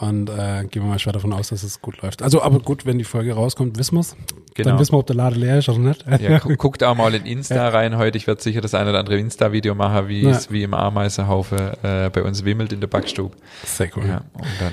und 0.00 0.28
äh, 0.28 0.64
gehen 0.64 0.82
wir 0.82 0.88
mal 0.88 0.98
schwer 0.98 1.12
davon 1.12 1.32
aus, 1.32 1.48
dass 1.50 1.62
es 1.62 1.80
gut 1.80 2.02
läuft. 2.02 2.22
Also, 2.22 2.42
aber 2.42 2.58
gut, 2.58 2.84
wenn 2.84 2.98
die 2.98 3.04
Folge 3.04 3.32
rauskommt, 3.34 3.78
wissen 3.78 3.96
wir's. 3.96 4.16
Genau. 4.54 4.70
Dann 4.70 4.78
wissen 4.78 4.92
wir, 4.92 4.98
ob 4.98 5.06
der 5.06 5.16
Laden 5.16 5.38
leer 5.40 5.58
ist 5.58 5.68
oder 5.68 5.78
nicht. 5.78 6.04
Ja, 6.20 6.38
gu 6.38 6.54
guckt 6.58 6.82
auch 6.82 6.96
mal 6.96 7.14
in 7.14 7.26
Insta 7.26 7.68
rein 7.68 7.96
heute. 7.96 8.18
Ich 8.18 8.26
werde 8.26 8.42
sicher 8.42 8.60
das 8.60 8.74
eine 8.74 8.90
oder 8.90 9.00
andere 9.00 9.18
Insta-Video 9.18 9.74
machen, 9.74 10.08
wie 10.08 10.22
Ja. 10.22 10.30
es 10.30 10.50
wie 10.50 10.62
im 10.62 10.74
Ameisenhaufen 10.74 11.58
äh, 11.82 12.10
bei 12.12 12.22
uns 12.22 12.44
wimmelt 12.44 12.72
in 12.72 12.80
der 12.80 12.88
Backstube. 12.88 13.36
Sehr 13.64 13.88
cool. 13.96 14.06
Ja, 14.06 14.18
und 14.34 14.46
dann 14.60 14.72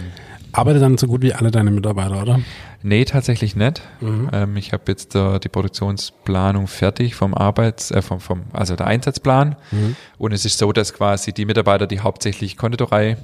Arbeitet 0.53 0.81
dann 0.81 0.97
so 0.97 1.07
gut 1.07 1.21
wie 1.21 1.33
alle 1.33 1.49
deine 1.49 1.71
Mitarbeiter, 1.71 2.21
oder? 2.21 2.39
Nee, 2.83 3.05
tatsächlich 3.05 3.55
nicht. 3.55 3.81
Mhm. 4.01 4.29
Ähm, 4.33 4.57
ich 4.57 4.73
habe 4.73 4.83
jetzt 4.87 5.15
äh, 5.15 5.39
die 5.39 5.47
Produktionsplanung 5.47 6.67
fertig 6.67 7.15
vom 7.15 7.33
Arbeits, 7.33 7.91
äh, 7.91 8.01
vom, 8.01 8.19
vom, 8.19 8.41
also 8.51 8.75
der 8.75 8.87
Einsatzplan. 8.87 9.55
Mhm. 9.71 9.95
Und 10.17 10.33
es 10.33 10.43
ist 10.43 10.57
so, 10.57 10.73
dass 10.73 10.93
quasi 10.93 11.31
die 11.31 11.45
Mitarbeiter, 11.45 11.87
die 11.87 12.01
hauptsächlich 12.01 12.57
Konditorei 12.57 13.17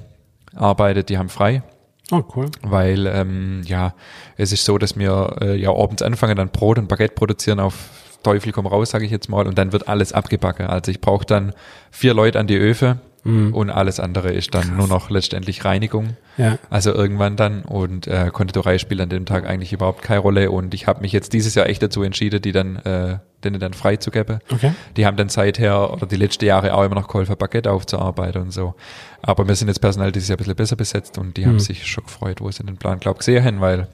arbeitet, 0.54 1.10
die 1.10 1.18
haben 1.18 1.28
frei. 1.28 1.62
Oh, 2.10 2.22
cool. 2.36 2.46
Weil 2.62 3.06
ähm, 3.06 3.62
ja, 3.64 3.94
es 4.36 4.52
ist 4.52 4.64
so, 4.64 4.78
dass 4.78 4.98
wir 4.98 5.36
äh, 5.40 5.56
ja 5.56 5.70
abends 5.70 6.02
anfangen, 6.02 6.36
dann 6.36 6.48
Brot 6.48 6.78
und 6.78 6.88
Baguette 6.88 7.14
produzieren 7.14 7.60
auf 7.60 7.74
Teufel 8.22 8.52
komm 8.52 8.66
raus, 8.66 8.90
sage 8.90 9.04
ich 9.04 9.10
jetzt 9.10 9.28
mal, 9.28 9.46
und 9.46 9.58
dann 9.58 9.72
wird 9.72 9.88
alles 9.88 10.12
abgebacken. 10.12 10.66
Also 10.66 10.90
ich 10.90 11.00
brauche 11.00 11.24
dann 11.24 11.52
vier 11.90 12.14
Leute 12.14 12.38
an 12.40 12.46
die 12.46 12.56
Öfe 12.56 12.98
Mhm. 13.24 13.52
und 13.52 13.68
alles 13.70 13.98
andere 13.98 14.32
ist 14.32 14.54
dann 14.54 14.76
nur 14.76 14.86
noch 14.86 15.10
letztendlich 15.10 15.64
Reinigung. 15.64 16.16
Ja. 16.36 16.56
Also 16.70 16.94
irgendwann 16.94 17.36
dann 17.36 17.62
und 17.62 18.06
äh, 18.06 18.30
Konditorei 18.32 18.78
spielt 18.78 19.00
an 19.00 19.08
dem 19.08 19.26
Tag 19.26 19.44
eigentlich 19.46 19.72
überhaupt 19.72 20.02
keine 20.02 20.20
Rolle 20.20 20.50
und 20.52 20.72
ich 20.72 20.86
habe 20.86 21.00
mich 21.00 21.12
jetzt 21.12 21.32
dieses 21.32 21.54
Jahr 21.56 21.66
echt 21.66 21.82
dazu 21.82 22.02
entschieden, 22.04 22.40
die 22.40 22.52
dann 22.52 22.76
äh, 22.76 23.18
denen 23.44 23.60
dann 23.60 23.72
freizugeben. 23.72 24.40
Okay. 24.52 24.72
Die 24.96 25.06
haben 25.06 25.16
dann 25.16 25.28
seither 25.28 25.92
oder 25.92 26.06
die 26.06 26.16
letzten 26.16 26.44
Jahre 26.44 26.74
auch 26.74 26.84
immer 26.84 26.96
noch 26.96 27.06
geholfen, 27.08 27.36
Baguette 27.38 27.70
aufzuarbeiten 27.70 28.42
und 28.42 28.50
so. 28.52 28.74
Aber 29.22 29.46
wir 29.46 29.54
sind 29.54 29.68
jetzt 29.68 29.80
personell 29.80 30.10
dieses 30.12 30.28
Jahr 30.28 30.36
ein 30.36 30.38
bisschen 30.38 30.56
besser 30.56 30.76
besetzt 30.76 31.18
und 31.18 31.36
die 31.36 31.46
haben 31.46 31.54
Mhm. 31.54 31.60
sich 31.60 31.86
schon 31.86 32.04
gefreut, 32.04 32.40
wo 32.40 32.50
sie 32.50 32.64
den 32.64 32.76
Plan, 32.78 32.98
glaub 32.98 33.18
gesehen 33.18 33.44
haben, 33.44 33.60
weil 33.60 33.88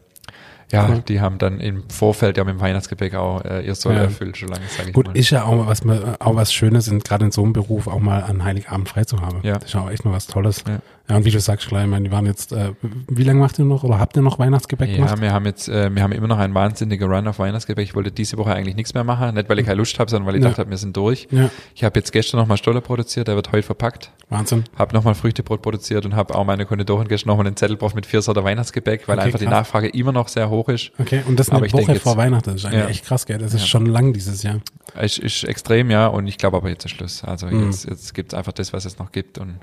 Ja, 0.72 0.88
Cool. 0.88 1.02
die 1.06 1.20
haben 1.20 1.36
dann 1.36 1.60
im 1.60 1.88
Vorfeld 1.90 2.38
ja 2.38 2.42
mit 2.42 2.54
dem 2.54 2.60
Weihnachtsgebäck 2.60 3.14
auch 3.14 3.44
äh, 3.44 3.60
ihr 3.66 3.74
Soll 3.74 3.94
Ja. 3.96 4.04
erfüllt, 4.04 4.38
schon 4.38 4.48
lange, 4.48 4.64
sage 4.66 4.88
ich 4.88 4.94
Gut, 4.94 5.06
mal. 5.08 5.16
ist 5.16 5.28
ja 5.28 5.44
auch 5.44 5.66
was, 5.66 5.84
mal- 5.84 6.16
auch 6.20 6.34
was 6.36 6.54
Schönes, 6.54 6.90
gerade 7.04 7.26
in 7.26 7.30
so 7.32 7.42
einem 7.44 7.52
Beruf 7.52 7.86
auch 7.86 8.00
mal 8.00 8.24
an 8.24 8.42
Heiligabend 8.42 8.88
frei 8.88 9.04
zu 9.04 9.20
haben. 9.20 9.40
Ja. 9.42 9.52
Das 9.54 9.64
ist 9.66 9.74
ja 9.74 9.82
auch 9.82 9.90
echt 9.90 10.06
mal 10.06 10.12
was 10.12 10.26
Tolles. 10.26 10.64
Ja. 10.66 10.78
Ja, 11.06 11.16
und 11.16 11.26
wie 11.26 11.30
du 11.30 11.38
sagst, 11.38 11.68
klar, 11.68 11.82
ich 11.84 11.90
meine, 11.90 12.04
die 12.08 12.10
waren 12.12 12.24
jetzt, 12.24 12.50
äh, 12.52 12.70
wie 13.08 13.24
lange 13.24 13.38
macht 13.38 13.58
ihr 13.58 13.66
noch 13.66 13.84
oder 13.84 13.98
habt 13.98 14.16
ihr 14.16 14.22
noch 14.22 14.38
Weihnachtsgebäck 14.38 14.88
Ja, 14.88 14.96
gemacht? 14.96 15.20
wir 15.20 15.32
haben 15.34 15.44
jetzt, 15.44 15.68
äh, 15.68 15.94
wir 15.94 16.02
haben 16.02 16.12
immer 16.12 16.28
noch 16.28 16.38
einen 16.38 16.54
wahnsinnigen 16.54 17.12
Run 17.12 17.28
auf 17.28 17.38
Weihnachtsgebäck. 17.38 17.84
Ich 17.84 17.94
wollte 17.94 18.10
diese 18.10 18.38
Woche 18.38 18.54
eigentlich 18.54 18.74
nichts 18.74 18.94
mehr 18.94 19.04
machen, 19.04 19.34
nicht 19.34 19.50
weil 19.50 19.58
ich 19.58 19.66
keine 19.66 19.76
Lust 19.76 19.98
habe, 19.98 20.10
sondern 20.10 20.26
weil 20.26 20.36
ich 20.36 20.42
Ja. 20.42 20.48
dachte, 20.48 20.68
wir 20.70 20.78
sind 20.78 20.96
durch. 20.96 21.28
Ja, 21.30 21.50
Ich 21.74 21.84
habe 21.84 21.98
jetzt 22.00 22.10
gestern 22.10 22.40
nochmal 22.40 22.56
Stoller 22.56 22.80
produziert, 22.80 23.28
der 23.28 23.36
wird 23.36 23.52
heute 23.52 23.62
verpackt. 23.62 24.12
Wahnsinn. 24.30 24.64
Habe 24.76 24.94
nochmal 24.94 25.14
Früchtebrot 25.14 25.60
produziert 25.60 26.06
und 26.06 26.16
habe 26.16 26.34
auch 26.34 26.44
meine 26.44 26.64
Konditorin 26.64 27.06
gestern 27.06 27.28
nochmal 27.28 27.46
einen 27.48 27.56
Zettel 27.56 27.76
gebraucht 27.76 27.94
mit 27.94 28.06
vier 28.06 28.22
Sorten 28.22 28.42
Weihnachtsgebäck, 28.42 29.06
weil 29.06 29.18
Okay, 29.18 29.26
einfach 29.26 29.38
die 29.38 29.44
krass. 29.44 29.52
Nachfrage 29.54 29.88
immer 29.88 30.12
noch 30.12 30.28
sehr 30.28 30.48
hoch 30.48 30.70
ist. 30.70 30.90
Okay, 30.98 31.22
und 31.28 31.38
das 31.38 31.50
Aber 31.50 31.58
eine 31.58 31.66
ich 31.66 31.72
Woche 31.74 31.80
denke 31.82 31.92
jetzt- 31.94 32.02
vor 32.02 32.16
Weihnachten. 32.16 32.50
Das 32.50 32.60
ist 32.60 32.64
eigentlich 32.64 32.80
Ja. 32.82 32.88
echt 32.88 33.04
krass, 33.04 33.26
gell? 33.26 33.36
Das 33.36 33.52
ist 33.52 33.60
Ja. 33.60 33.66
schon 33.66 33.84
lang 33.84 34.14
dieses 34.14 34.42
Jahr. 34.42 34.60
Ist, 34.98 35.18
ist 35.18 35.44
extrem, 35.44 35.90
ja, 35.90 36.06
und 36.06 36.26
ich 36.28 36.38
glaube 36.38 36.56
aber 36.56 36.70
jetzt 36.70 36.86
ist 36.86 36.92
Schluss. 36.92 37.22
Also 37.24 37.46
Mhm. 37.48 37.66
jetzt, 37.66 37.84
jetzt 37.86 38.14
gibt's 38.14 38.32
einfach 38.32 38.52
das, 38.52 38.72
was 38.72 38.86
es 38.86 38.98
noch 38.98 39.12
gibt 39.12 39.36
und 39.36 39.56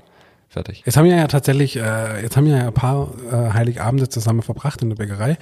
fertig. 0.52 0.82
Jetzt 0.86 0.96
haben 0.96 1.06
wir 1.06 1.16
ja 1.16 1.26
tatsächlich, 1.26 1.76
äh, 1.76 2.22
jetzt 2.22 2.36
haben 2.36 2.46
wir 2.46 2.56
ja 2.56 2.66
ein 2.68 2.72
paar 2.74 3.08
äh, 3.30 3.52
Heiligabende 3.52 4.08
zusammen 4.08 4.42
verbracht 4.42 4.82
in 4.82 4.90
der 4.90 4.96
Bäckerei. 4.96 5.36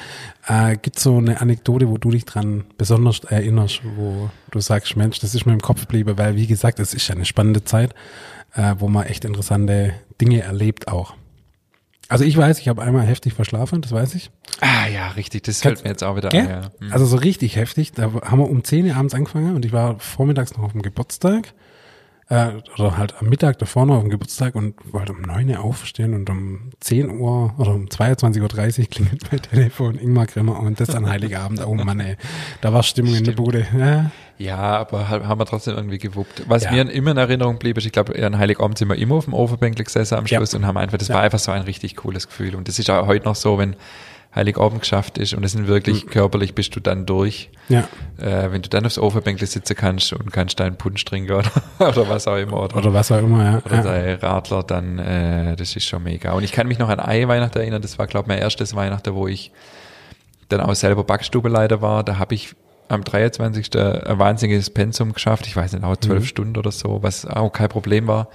Äh, 0.46 0.76
Gibt 0.80 0.98
so 0.98 1.16
eine 1.18 1.40
Anekdote, 1.40 1.88
wo 1.88 1.98
du 1.98 2.10
dich 2.10 2.24
dran 2.24 2.64
besonders 2.78 3.20
erinnerst, 3.20 3.82
wo 3.96 4.30
du 4.50 4.60
sagst, 4.60 4.96
Mensch, 4.96 5.18
das 5.20 5.34
ist 5.34 5.46
mir 5.46 5.52
im 5.52 5.60
Kopf 5.60 5.82
geblieben, 5.82 6.16
weil 6.16 6.36
wie 6.36 6.46
gesagt, 6.46 6.78
es 6.80 6.94
ist 6.94 7.06
ja 7.08 7.14
eine 7.14 7.24
spannende 7.24 7.64
Zeit, 7.64 7.94
äh, 8.54 8.74
wo 8.78 8.88
man 8.88 9.06
echt 9.06 9.24
interessante 9.24 9.94
Dinge 10.20 10.42
erlebt 10.42 10.88
auch. 10.88 11.14
Also 12.08 12.24
ich 12.24 12.36
weiß, 12.36 12.58
ich 12.58 12.66
habe 12.68 12.82
einmal 12.82 13.06
heftig 13.06 13.34
verschlafen, 13.34 13.82
das 13.82 13.92
weiß 13.92 14.16
ich. 14.16 14.30
Ah 14.60 14.88
ja, 14.92 15.08
richtig, 15.10 15.42
das 15.44 15.60
Kannst- 15.60 15.82
fällt 15.82 15.84
mir 15.84 15.90
jetzt 15.92 16.02
auch 16.02 16.16
wieder 16.16 16.28
Gell? 16.28 16.40
ein. 16.40 16.48
Ja. 16.48 16.60
Hm. 16.80 16.92
Also 16.92 17.06
so 17.06 17.16
richtig 17.16 17.54
heftig. 17.54 17.92
Da 17.92 18.10
haben 18.24 18.38
wir 18.40 18.50
um 18.50 18.64
10 18.64 18.86
Uhr 18.86 18.96
abends 18.96 19.14
angefangen 19.14 19.54
und 19.54 19.64
ich 19.64 19.72
war 19.72 19.98
vormittags 20.00 20.56
noch 20.56 20.64
auf 20.64 20.72
dem 20.72 20.82
Geburtstag. 20.82 21.52
Äh, 22.30 22.52
oder 22.78 22.96
halt 22.96 23.14
am 23.20 23.28
Mittag 23.28 23.58
davor 23.58 23.86
noch 23.86 23.96
auf 23.96 24.02
dem 24.02 24.10
Geburtstag 24.10 24.54
und 24.54 24.74
wollte 24.92 25.12
um 25.12 25.20
9 25.22 25.50
Uhr 25.50 25.60
aufstehen 25.64 26.14
und 26.14 26.30
um 26.30 26.70
10 26.78 27.10
Uhr 27.18 27.52
oder 27.58 27.74
um 27.74 27.86
22.30 27.86 28.78
Uhr 28.82 28.86
klingelt 28.86 29.22
mein 29.32 29.42
Telefon 29.50 29.98
Ingmar 29.98 30.26
Grimmer 30.26 30.60
und 30.60 30.78
das 30.78 30.94
an 30.94 31.10
Heiligabend. 31.10 31.60
Oh 31.66 31.74
Mann, 31.74 31.98
ey. 31.98 32.16
Da 32.60 32.72
war 32.72 32.84
Stimmung 32.84 33.16
in 33.16 33.24
der 33.24 33.32
Bude. 33.32 33.66
Ja, 33.76 34.12
Ja, 34.38 34.56
aber 34.58 35.08
ha- 35.08 35.26
haben 35.26 35.40
wir 35.40 35.44
trotzdem 35.46 35.74
irgendwie 35.74 35.98
gewuppt. 35.98 36.44
Was 36.46 36.62
Ja. 36.64 36.70
mir 36.70 36.88
immer 36.88 37.10
in 37.10 37.16
Erinnerung 37.16 37.58
blieb, 37.58 37.76
ist, 37.78 37.84
ich 37.86 37.92
glaube, 37.92 38.14
an 38.24 38.38
Heiligabend 38.38 38.78
sind 38.78 38.88
wir 38.88 38.96
immer 38.96 39.16
auf 39.16 39.24
dem 39.24 39.34
Ofenbänkle 39.34 39.82
gesessen 39.84 40.14
am 40.14 40.26
Ja. 40.26 40.38
Schluss 40.38 40.54
und 40.54 40.64
haben 40.66 40.76
einfach, 40.78 40.98
das 40.98 41.08
Ja. 41.08 41.16
war 41.16 41.22
einfach 41.22 41.40
so 41.40 41.50
ein 41.50 41.62
richtig 41.62 41.96
cooles 41.96 42.28
Gefühl. 42.28 42.54
Und 42.54 42.68
das 42.68 42.78
ist 42.78 42.88
auch 42.90 43.08
heute 43.08 43.24
noch 43.24 43.34
so, 43.34 43.58
wenn 43.58 43.74
Heiligabend 44.34 44.80
geschafft 44.82 45.18
ist 45.18 45.34
und 45.34 45.44
es 45.44 45.52
sind 45.52 45.66
wirklich 45.66 46.06
körperlich 46.06 46.54
bist 46.54 46.76
du 46.76 46.80
dann 46.80 47.04
durch. 47.04 47.50
ja. 47.68 47.88
Äh, 48.18 48.52
wenn 48.52 48.62
du 48.62 48.68
dann 48.68 48.86
aufs 48.86 48.96
Ofenbänkle 48.98 49.46
sitzen 49.46 49.74
kannst 49.74 50.12
und 50.12 50.32
kannst 50.32 50.60
deinen 50.60 50.76
Punsch 50.76 51.04
trinken 51.04 51.32
oder, 51.32 51.50
oder 51.80 52.08
was 52.08 52.28
auch 52.28 52.36
immer. 52.36 52.62
Oder, 52.62 52.76
Oder 52.76 52.94
was 52.94 53.10
auch 53.10 53.18
immer, 53.18 53.44
ja. 53.44 53.62
oder 53.64 53.74
ja. 53.76 53.82
dein 53.82 54.14
Radler, 54.18 54.62
dann 54.62 54.98
äh, 55.00 55.56
das 55.56 55.74
ist 55.74 55.84
schon 55.86 56.02
mega. 56.04 56.32
Und 56.32 56.44
ich 56.44 56.52
kann 56.52 56.68
mich 56.68 56.78
noch 56.78 56.88
an 56.88 57.00
eine 57.00 57.26
Weihnachten 57.26 57.58
erinnern, 57.58 57.82
das 57.82 57.98
war, 57.98 58.06
glaube 58.06 58.26
ich, 58.26 58.28
mein 58.28 58.38
erstes 58.38 58.76
Weihnachten, 58.76 59.14
wo 59.14 59.26
ich 59.26 59.50
dann 60.48 60.60
auch 60.60 60.74
selber 60.74 61.02
Backstubeleiter 61.04 61.82
war. 61.82 62.04
Da 62.04 62.18
habe 62.18 62.34
ich 62.36 62.54
am 62.88 63.02
23. 63.04 63.76
ein 63.76 64.18
wahnsinniges 64.18 64.70
Pensum 64.70 65.12
geschafft. 65.12 65.46
Ich 65.46 65.56
weiß 65.56 65.72
nicht, 65.72 65.84
auch 65.84 65.96
zwölf 65.96 66.22
Mhm. 66.24 66.26
Stunden 66.26 66.56
oder 66.56 66.70
so, 66.72 67.02
was 67.02 67.24
auch 67.26 67.50
kein 67.50 67.68
Problem 67.68 68.06
war. 68.06 68.28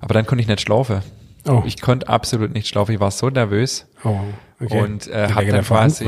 Aber 0.00 0.14
dann 0.14 0.24
konnte 0.26 0.42
ich 0.42 0.48
nicht 0.48 0.60
schlafen. 0.60 1.02
Oh. 1.48 1.62
Ich 1.66 1.80
konnte 1.80 2.08
absolut 2.08 2.52
nicht 2.52 2.68
schlafen. 2.68 2.92
Ich 2.92 3.00
war 3.00 3.10
so 3.10 3.28
nervös. 3.30 3.86
Oh, 4.04 4.16
okay. 4.60 4.80
Und 4.80 5.08
äh, 5.08 5.28
habe 5.32 5.46
dann 5.46 5.64
quasi 5.64 6.04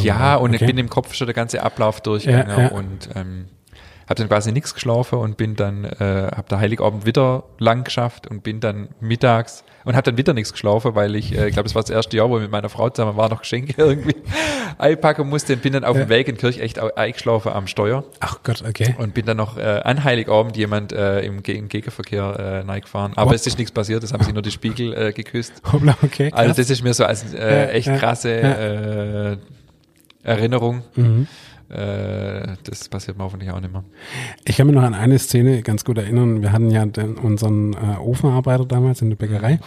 ja 0.00 0.36
und 0.36 0.54
okay. 0.54 0.64
ich 0.64 0.66
bin 0.66 0.78
im 0.78 0.88
Kopf 0.88 1.14
schon 1.14 1.26
der 1.26 1.34
ganze 1.34 1.62
Ablauf 1.62 2.00
durchgegangen 2.00 2.48
Ja, 2.48 2.62
ja. 2.62 2.68
und 2.68 3.10
ähm, 3.14 3.46
habe 4.08 4.14
dann 4.16 4.28
quasi 4.28 4.52
nichts 4.52 4.74
geschlafen 4.74 5.18
und 5.18 5.36
bin 5.36 5.56
dann 5.56 5.84
äh, 5.84 6.28
habe 6.34 6.44
der 6.50 6.58
Heiligabend 6.58 7.06
wieder 7.06 7.44
lang 7.58 7.84
geschafft 7.84 8.26
und 8.26 8.42
bin 8.42 8.60
dann 8.60 8.88
mittags 9.00 9.64
und 9.84 9.94
habe 9.94 10.02
dann 10.04 10.16
wieder 10.16 10.32
nichts 10.34 10.52
geschlafen, 10.52 10.94
weil 10.94 11.16
ich 11.16 11.36
äh, 11.36 11.46
ich 11.48 11.54
glaube, 11.54 11.64
das 11.68 11.74
war 11.74 11.82
das 11.82 11.90
erste 11.90 12.16
Jahr, 12.16 12.28
wo 12.30 12.36
ich 12.36 12.42
mit 12.42 12.50
meiner 12.52 12.68
Frau 12.68 12.88
zusammen 12.90 13.16
war, 13.16 13.28
noch 13.28 13.40
Geschenke 13.40 13.74
irgendwie 13.76 14.14
einpacken 14.78 15.28
musste 15.28 15.54
und 15.54 15.62
bin 15.62 15.72
dann 15.72 15.84
auf 15.84 15.96
Ja. 15.96 16.04
dem 16.04 16.08
Weg 16.08 16.28
in 16.28 16.36
Kirch 16.36 16.58
echt 16.58 16.78
eingeschlafen 16.96 17.52
am 17.52 17.66
Steuer 17.66 18.04
Ach 18.20 18.38
Gott, 18.42 18.62
okay. 18.68 18.94
und 18.98 19.14
bin 19.14 19.26
dann 19.26 19.36
noch 19.36 19.56
äh, 19.58 19.80
an 19.84 20.04
Heiligabend 20.04 20.56
jemand 20.56 20.92
äh, 20.92 21.20
im, 21.20 21.42
Ge 21.42 21.56
im 21.56 21.68
Gegenverkehr 21.68 22.22
äh, 22.22 22.58
reingefahren. 22.70 23.12
Aber 23.16 23.30
What? 23.30 23.36
es 23.36 23.46
ist 23.46 23.58
nichts 23.58 23.72
passiert, 23.72 24.02
es 24.04 24.12
haben 24.12 24.22
sich 24.24 24.32
nur 24.32 24.42
die 24.42 24.50
Spiegel 24.50 24.92
äh, 24.94 25.12
geküsst. 25.12 25.54
Hoppla, 25.72 25.96
okay. 26.02 26.30
Also 26.32 26.48
krass. 26.48 26.56
das 26.56 26.70
ist 26.70 26.82
mir 26.82 26.94
so 26.94 27.04
als 27.04 27.32
äh, 27.34 27.68
echt 27.70 27.88
krasse. 27.98 28.30
Äh, 28.30 29.36
Erinnerung. 30.24 30.82
Mhm. 30.94 31.26
Äh, 31.68 32.56
das 32.64 32.88
passiert 32.88 33.16
mir 33.18 33.24
hoffentlich 33.24 33.50
auch 33.50 33.60
nicht 33.60 33.72
mehr. 33.72 33.84
Ich 34.44 34.56
kann 34.56 34.66
mich 34.66 34.76
noch 34.76 34.82
an 34.82 34.94
eine 34.94 35.18
Szene 35.18 35.62
ganz 35.62 35.84
gut 35.84 35.98
erinnern. 35.98 36.42
Wir 36.42 36.52
hatten 36.52 36.70
ja 36.70 36.84
den, 36.84 37.14
unseren 37.16 37.72
äh, 37.72 37.98
Ofenarbeiter 37.98 38.66
damals 38.66 39.00
in 39.02 39.10
der 39.10 39.16
Bäckerei 39.16 39.58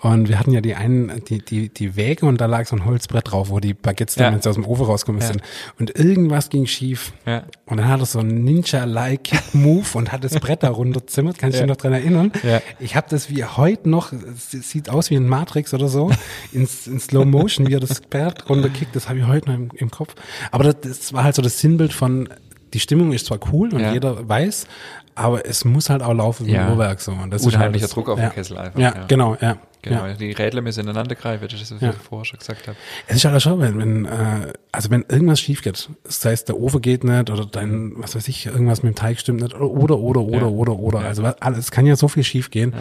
und 0.00 0.28
wir 0.28 0.38
hatten 0.38 0.50
ja 0.52 0.60
die 0.60 0.74
einen, 0.74 1.22
die, 1.28 1.38
die, 1.38 1.68
die 1.68 1.96
Wäge 1.96 2.26
und 2.26 2.40
da 2.40 2.46
lag 2.46 2.66
so 2.66 2.76
ein 2.76 2.84
Holzbrett 2.84 3.30
drauf, 3.30 3.50
wo 3.50 3.60
die 3.60 3.74
Baguettes 3.74 4.16
Ja. 4.16 4.36
sie 4.40 4.48
aus 4.48 4.56
dem 4.56 4.64
Ofen 4.66 4.84
rauskommen 4.86 5.20
Ja. 5.20 5.28
sind. 5.28 5.42
Und 5.78 5.96
irgendwas 5.96 6.48
ging 6.50 6.66
schief. 6.66 7.12
Ja. 7.26 7.44
Und 7.66 7.76
dann 7.78 7.88
hat 7.88 8.00
er 8.00 8.06
so 8.06 8.18
einen 8.18 8.44
Ninja-like 8.44 9.24
Kick-Move 9.24 9.86
und 9.94 10.12
hat 10.12 10.24
das 10.24 10.34
Brett 10.40 10.62
da 10.62 10.70
runterzimmert. 10.70 11.38
Kann 11.38 11.50
ich 11.50 11.56
Ja. 11.56 11.62
dich 11.62 11.68
noch 11.68 11.76
dran 11.76 11.92
erinnern? 11.92 12.32
Ja. 12.42 12.60
Ich 12.80 12.96
habe 12.96 13.06
das 13.08 13.30
wie 13.30 13.44
heute 13.44 13.88
noch, 13.88 14.12
sieht 14.36 14.88
aus 14.88 15.10
wie 15.10 15.16
ein 15.16 15.28
Matrix 15.28 15.72
oder 15.74 15.88
so, 15.88 16.10
in, 16.52 16.62
in 16.86 17.00
Slow 17.00 17.24
Motion, 17.24 17.68
wie 17.68 17.74
er 17.74 17.80
das 17.80 18.00
Brett 18.00 18.48
runterkickt, 18.48 18.94
das 18.96 19.08
habe 19.08 19.20
ich 19.20 19.26
heute 19.26 19.48
noch 19.50 19.56
im, 19.56 19.68
im 19.74 19.90
Kopf. 19.90 20.14
Aber 20.50 20.64
das, 20.64 20.76
das 20.80 21.12
war 21.12 21.24
halt 21.24 21.34
so 21.36 21.42
das 21.42 21.51
Sinnbild 21.58 21.92
von, 21.92 22.28
die 22.74 22.80
Stimmung 22.80 23.12
ist 23.12 23.26
zwar 23.26 23.38
cool 23.52 23.72
und 23.74 23.80
Ja. 23.80 23.92
jeder 23.92 24.28
weiß, 24.28 24.66
aber 25.14 25.44
es 25.46 25.64
muss 25.64 25.90
halt 25.90 26.02
auch 26.02 26.14
laufen 26.14 26.46
wie 26.46 26.52
Ja. 26.52 26.66
ein 26.66 26.72
Uhrwerk 26.72 27.00
so. 27.00 27.12
Und 27.12 27.30
das 27.30 27.44
Unheimlicher 27.44 27.84
ist 27.86 27.90
halt 27.96 27.96
Druck 27.96 28.08
auf 28.14 28.18
ja. 28.18 28.28
den 28.28 28.34
Kessel 28.34 28.58
einfach. 28.58 28.78
Ja, 28.80 29.04
genau, 29.08 29.36
ja. 29.40 29.56
Genau, 29.84 30.06
die 30.16 30.30
Rädler 30.30 30.62
müssen 30.62 30.82
ineinander 30.82 31.16
greifen, 31.16 31.48
das 31.50 31.60
ist 31.60 31.72
das, 31.72 31.78
was 31.78 31.82
Ja. 31.82 31.90
ich 31.90 31.96
vorher 31.96 32.24
schon 32.24 32.38
gesagt 32.38 32.68
habe. 32.68 32.76
Es 33.08 33.16
ist 33.16 33.24
halt 33.24 33.42
schon, 33.42 33.60
wenn, 33.60 33.78
wenn 33.80 34.04
äh, 34.04 34.52
also 34.70 34.90
wenn 34.90 35.04
irgendwas 35.08 35.40
schief 35.40 35.60
geht, 35.60 35.88
sei 36.04 36.30
es 36.32 36.44
der 36.44 36.56
Ofen 36.56 36.80
geht 36.80 37.02
nicht 37.02 37.30
oder 37.30 37.44
dein, 37.46 37.94
was 37.96 38.14
weiß 38.14 38.28
ich, 38.28 38.46
irgendwas 38.46 38.84
mit 38.84 38.94
dem 38.94 38.96
Teig 38.96 39.18
stimmt 39.18 39.42
nicht 39.42 39.54
oder 39.56 39.68
oder 39.98 39.98
oder 39.98 40.48
oder 40.48 40.78
oder, 40.78 41.00
also 41.00 41.24
alles 41.40 41.72
kann 41.72 41.84
ja 41.84 41.96
so 41.96 42.06
viel 42.06 42.22
schief 42.22 42.50
gehen, 42.52 42.72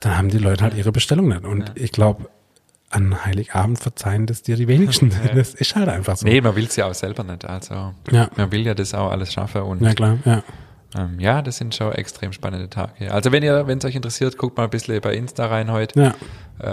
dann 0.00 0.18
haben 0.18 0.28
die 0.28 0.36
Leute 0.36 0.62
halt 0.62 0.74
ihre 0.74 0.92
Bestellung 0.92 1.28
nicht. 1.28 1.44
Und 1.44 1.72
ich 1.76 1.92
glaube, 1.92 2.28
an 2.90 3.24
Heiligabend 3.24 3.78
verzeihen 3.78 4.26
das 4.26 4.42
dir 4.42 4.56
die 4.56 4.68
wenigsten. 4.68 5.10
Das 5.34 5.54
ist 5.54 5.74
halt 5.76 5.88
einfach 5.88 6.16
so. 6.16 6.26
Nee, 6.26 6.40
man 6.40 6.54
will 6.56 6.64
es 6.64 6.76
ja 6.76 6.86
auch 6.88 6.94
selber 6.94 7.22
nicht. 7.24 7.44
Also 7.44 7.94
Ja. 8.10 8.28
man 8.36 8.50
will 8.52 8.66
ja 8.66 8.74
das 8.74 8.94
auch 8.94 9.10
alles 9.10 9.32
schaffen 9.32 9.62
und 9.62 9.80
Ja 9.80 9.94
klar, 9.94 10.18
ja. 10.24 10.42
ähm, 10.98 11.18
ja, 11.20 11.40
das 11.40 11.56
sind 11.58 11.74
schon 11.74 11.92
extrem 11.92 12.32
spannende 12.32 12.68
Tage. 12.68 13.12
Also 13.12 13.30
wenn 13.32 13.42
ihr, 13.44 13.66
wenn 13.68 13.78
es 13.78 13.84
euch 13.84 13.94
interessiert, 13.94 14.36
guckt 14.38 14.56
mal 14.56 14.64
ein 14.64 14.70
bisschen 14.70 15.00
bei 15.00 15.14
Insta 15.14 15.46
rein 15.46 15.70
heute. 15.70 16.00
Ja. 16.00 16.14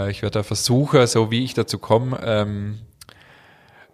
Äh, 0.06 0.12
ich 0.12 0.22
werde 0.24 0.40
da 0.40 0.44
versuchen, 0.44 1.06
so 1.08 1.30
wie 1.32 1.44
ich 1.44 1.54
dazu 1.54 1.78
komme, 1.78 2.20
ähm, 2.24 2.80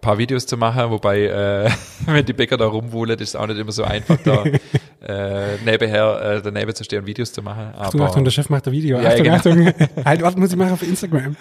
paar 0.03 0.17
Videos 0.19 0.45
zu 0.45 0.57
machen, 0.57 0.91
wobei, 0.91 1.21
äh, 1.23 1.69
wenn 2.05 2.25
die 2.25 2.33
Bäcker 2.33 2.57
da 2.57 2.67
rumwohlen, 2.67 3.17
ist 3.17 3.29
es 3.29 3.35
auch 3.35 3.47
nicht 3.47 3.57
immer 3.57 3.71
so 3.71 3.83
einfach, 3.83 4.17
da 4.23 4.43
äh, 5.01 5.57
nebenher 5.65 6.21
äh, 6.21 6.41
daneben 6.43 6.75
zu 6.75 6.83
stehen 6.83 6.99
und 6.99 7.07
Videos 7.07 7.33
zu 7.33 7.41
machen. 7.41 7.73
Achtung, 7.75 8.01
Aber 8.01 8.09
Achtung, 8.09 8.23
der 8.23 8.31
Chef 8.31 8.49
macht 8.49 8.67
ein 8.67 8.73
Video. 8.73 8.99
Ja, 8.99 9.09
Achtung, 9.09 9.23
genau. 9.23 9.35
Achtung. 9.37 9.73
Halt, 10.05 10.21
warte, 10.21 10.39
muss 10.39 10.51
ich 10.51 10.57
machen 10.57 10.73
auf 10.73 10.83
Instagram. 10.83 11.35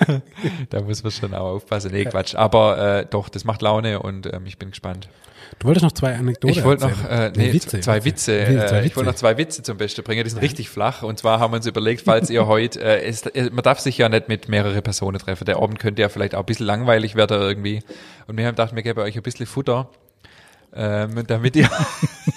da 0.70 0.80
muss 0.80 1.02
man 1.02 1.12
schon 1.12 1.34
auch 1.34 1.56
aufpassen. 1.56 1.90
Nee, 1.92 2.04
Quatsch. 2.06 2.34
Aber 2.34 3.00
äh, 3.00 3.06
doch, 3.08 3.28
das 3.28 3.44
macht 3.44 3.60
Laune 3.60 4.00
und 4.00 4.32
ähm, 4.32 4.46
ich 4.46 4.58
bin 4.58 4.70
gespannt. 4.70 5.08
Du 5.58 5.66
wolltest 5.68 5.84
noch 5.84 5.92
zwei 5.92 6.16
Anekdoten 6.16 6.56
Ich 6.56 6.64
wollte 6.64 6.88
noch, 6.88 7.08
äh, 7.08 7.30
nee, 7.36 7.58
zwei 7.60 8.04
Witze. 8.04 8.04
Witze, 8.04 8.32
Äh, 8.38 8.78
Ich 8.80 8.84
Witze. 8.86 8.96
wollte 8.96 9.10
noch 9.10 9.16
zwei 9.16 9.36
Witze 9.38 9.62
zum 9.62 9.76
Besten 9.76 10.02
bringen. 10.02 10.24
Die 10.24 10.30
sind 10.30 10.40
richtig 10.42 10.68
flach. 10.70 11.02
Und 11.02 11.18
zwar 11.18 11.38
haben 11.40 11.52
wir 11.52 11.56
uns 11.58 11.66
überlegt, 11.66 12.02
falls 12.04 12.30
ihr 12.30 12.46
heute, 12.48 12.80
äh, 12.80 13.04
es, 13.04 13.22
äh, 13.26 13.50
man 13.50 13.62
darf 13.62 13.78
sich 13.78 13.98
ja 13.98 14.08
nicht 14.08 14.28
mit 14.28 14.48
mehreren 14.48 14.82
Personen 14.82 15.18
treffen. 15.18 15.44
Der 15.44 15.58
Abend 15.58 15.78
könnte 15.78 16.02
ja 16.02 16.08
vielleicht 16.08 16.34
auch 16.34 16.40
ein 16.40 16.46
bisschen 16.46 16.66
langweilig 16.66 17.14
werden 17.14 17.40
irgendwie. 17.40 17.82
Und 18.26 18.36
wir 18.36 18.46
haben 18.46 18.52
gedacht, 18.54 18.74
wir 18.74 18.82
geben 18.82 19.00
euch 19.00 19.16
ein 19.16 19.22
bisschen 19.22 19.46
Futter, 19.46 19.88
ähm, 20.74 21.22
damit 21.26 21.54
ihr, 21.54 21.68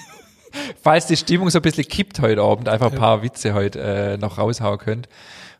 falls 0.83 1.07
die 1.07 1.17
Stimmung 1.17 1.49
so 1.49 1.59
ein 1.59 1.61
bisschen 1.63 1.87
kippt 1.87 2.19
heute 2.21 2.41
Abend, 2.41 2.67
einfach 2.69 2.91
ein 2.91 2.97
paar 2.97 3.23
Witze 3.23 3.53
heute 3.53 3.79
äh, 3.81 4.17
noch 4.17 4.37
raushauen 4.37 4.77
könnt. 4.77 5.07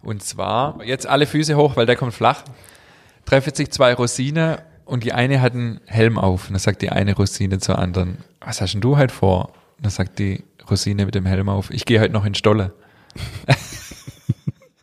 Und 0.03 0.21
zwar, 0.23 0.83
jetzt 0.83 1.07
alle 1.07 1.25
Füße 1.25 1.55
hoch, 1.55 1.75
weil 1.77 1.85
der 1.85 1.95
kommt 1.95 2.13
flach. 2.13 2.43
Treffen 3.25 3.55
sich 3.55 3.71
zwei 3.71 3.93
Rosinen 3.95 4.57
und 4.85 5.03
die 5.03 5.13
eine 5.13 5.41
hat 5.41 5.53
einen 5.53 5.81
Helm 5.85 6.17
auf. 6.17 6.47
Und 6.47 6.53
dann 6.53 6.59
sagt 6.59 6.81
die 6.81 6.89
eine 6.89 7.15
Rosine 7.15 7.59
zur 7.59 7.79
anderen, 7.79 8.19
was 8.39 8.61
hast 8.61 8.73
denn 8.73 8.81
du 8.81 8.97
halt 8.97 9.11
vor? 9.11 9.47
Und 9.77 9.85
dann 9.85 9.91
sagt 9.91 10.19
die 10.19 10.43
Rosine 10.69 11.05
mit 11.05 11.15
dem 11.15 11.25
Helm 11.25 11.49
auf, 11.49 11.71
ich 11.71 11.85
gehe 11.85 11.99
heute 11.99 12.13
noch 12.13 12.25
in 12.25 12.35
Stolle. 12.35 12.73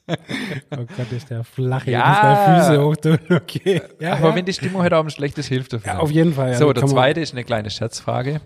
Oh 0.09 0.85
Gott, 0.97 1.13
ist 1.13 1.31
der 1.31 1.45
flache. 1.45 1.91
Ja. 1.91 2.61
Füße 2.61 2.83
hoch. 2.83 2.97
Okay. 3.31 3.81
Ja, 4.01 4.15
Aber 4.15 4.31
ja. 4.31 4.35
wenn 4.35 4.45
die 4.45 4.53
Stimmung 4.53 4.83
heute 4.83 4.97
Abend 4.97 5.13
schlecht 5.13 5.39
ist, 5.39 5.47
hilft 5.47 5.73
dafür. 5.73 5.93
ja, 5.93 5.99
auf 6.01 6.11
jeden 6.11 6.35
Fall. 6.35 6.53
Ja. 6.53 6.59
so, 6.59 6.73
der 6.73 6.87
zweite 6.87 7.21
ist 7.21 7.33
eine 7.33 7.45
kleine 7.45 7.71
Scherzfrage. 7.71 8.41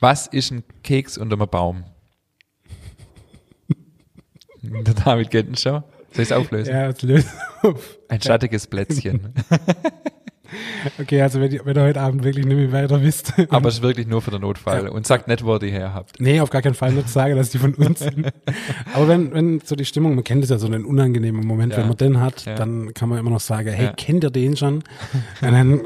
Was 0.00 0.26
ist 0.26 0.50
ein 0.50 0.64
Keks 0.82 1.18
unter 1.18 1.36
einem 1.36 1.48
Baum? 1.48 1.84
der 4.62 4.94
David 4.94 5.60
schon. 5.60 5.82
Soll 5.82 5.82
ich 6.22 6.30
es 6.30 6.32
auflösen? 6.32 6.72
Ja, 6.74 6.88
jetzt 6.88 7.02
löst 7.02 7.28
auf. 7.62 7.98
Ein 8.08 8.22
schattiges 8.22 8.66
Plätzchen. 8.66 9.34
Okay, 11.00 11.22
also 11.22 11.40
wenn, 11.40 11.50
ihr- 11.52 11.60
wenn 11.64 11.76
ihr 11.76 11.82
heute 11.82 12.00
Abend 12.00 12.24
wirklich 12.24 12.46
nicht 12.46 12.56
mehr 12.56 12.72
weiter 12.72 13.02
wisst. 13.02 13.32
Aber 13.50 13.68
es 13.68 13.76
ist 13.76 13.82
wirklich 13.82 14.06
nur 14.06 14.22
für 14.22 14.30
den 14.30 14.40
Notfall. 14.42 14.88
Und 14.88 15.06
sagt 15.06 15.28
nicht, 15.28 15.44
wo 15.44 15.54
ihr 15.54 15.58
die 15.58 15.70
her 15.70 15.94
habt. 15.94 16.20
Nee, 16.20 16.40
auf 16.40 16.50
gar 16.50 16.62
keinen 16.62 16.74
Fall 16.74 16.92
nicht 16.92 17.08
sagen, 17.08 17.36
dass 17.36 17.50
die 17.50 17.58
von 17.58 17.74
uns 17.74 18.00
sind. 18.00 18.28
Aber 18.94 19.08
wenn, 19.08 19.32
wenn 19.32 19.60
so 19.60 19.76
die 19.76 19.84
Stimmung, 19.84 20.14
man 20.14 20.24
kennt 20.24 20.44
es 20.44 20.50
ja 20.50 20.58
so 20.58 20.66
einen 20.66 20.84
unangenehmen 20.84 21.46
Moment, 21.46 21.72
Ja. 21.72 21.78
wenn 21.80 21.88
man 21.88 21.96
den 21.96 22.20
hat, 22.20 22.44
Ja. 22.44 22.54
dann 22.54 22.92
kann 22.94 23.08
man 23.08 23.18
immer 23.18 23.30
noch 23.30 23.40
sagen, 23.40 23.68
hey, 23.72 23.86
Ja. 23.86 23.92
kennt 23.92 24.24
ihr 24.24 24.30
den 24.30 24.56
schon? 24.56 24.76
Und 25.42 25.52
dann 25.52 25.80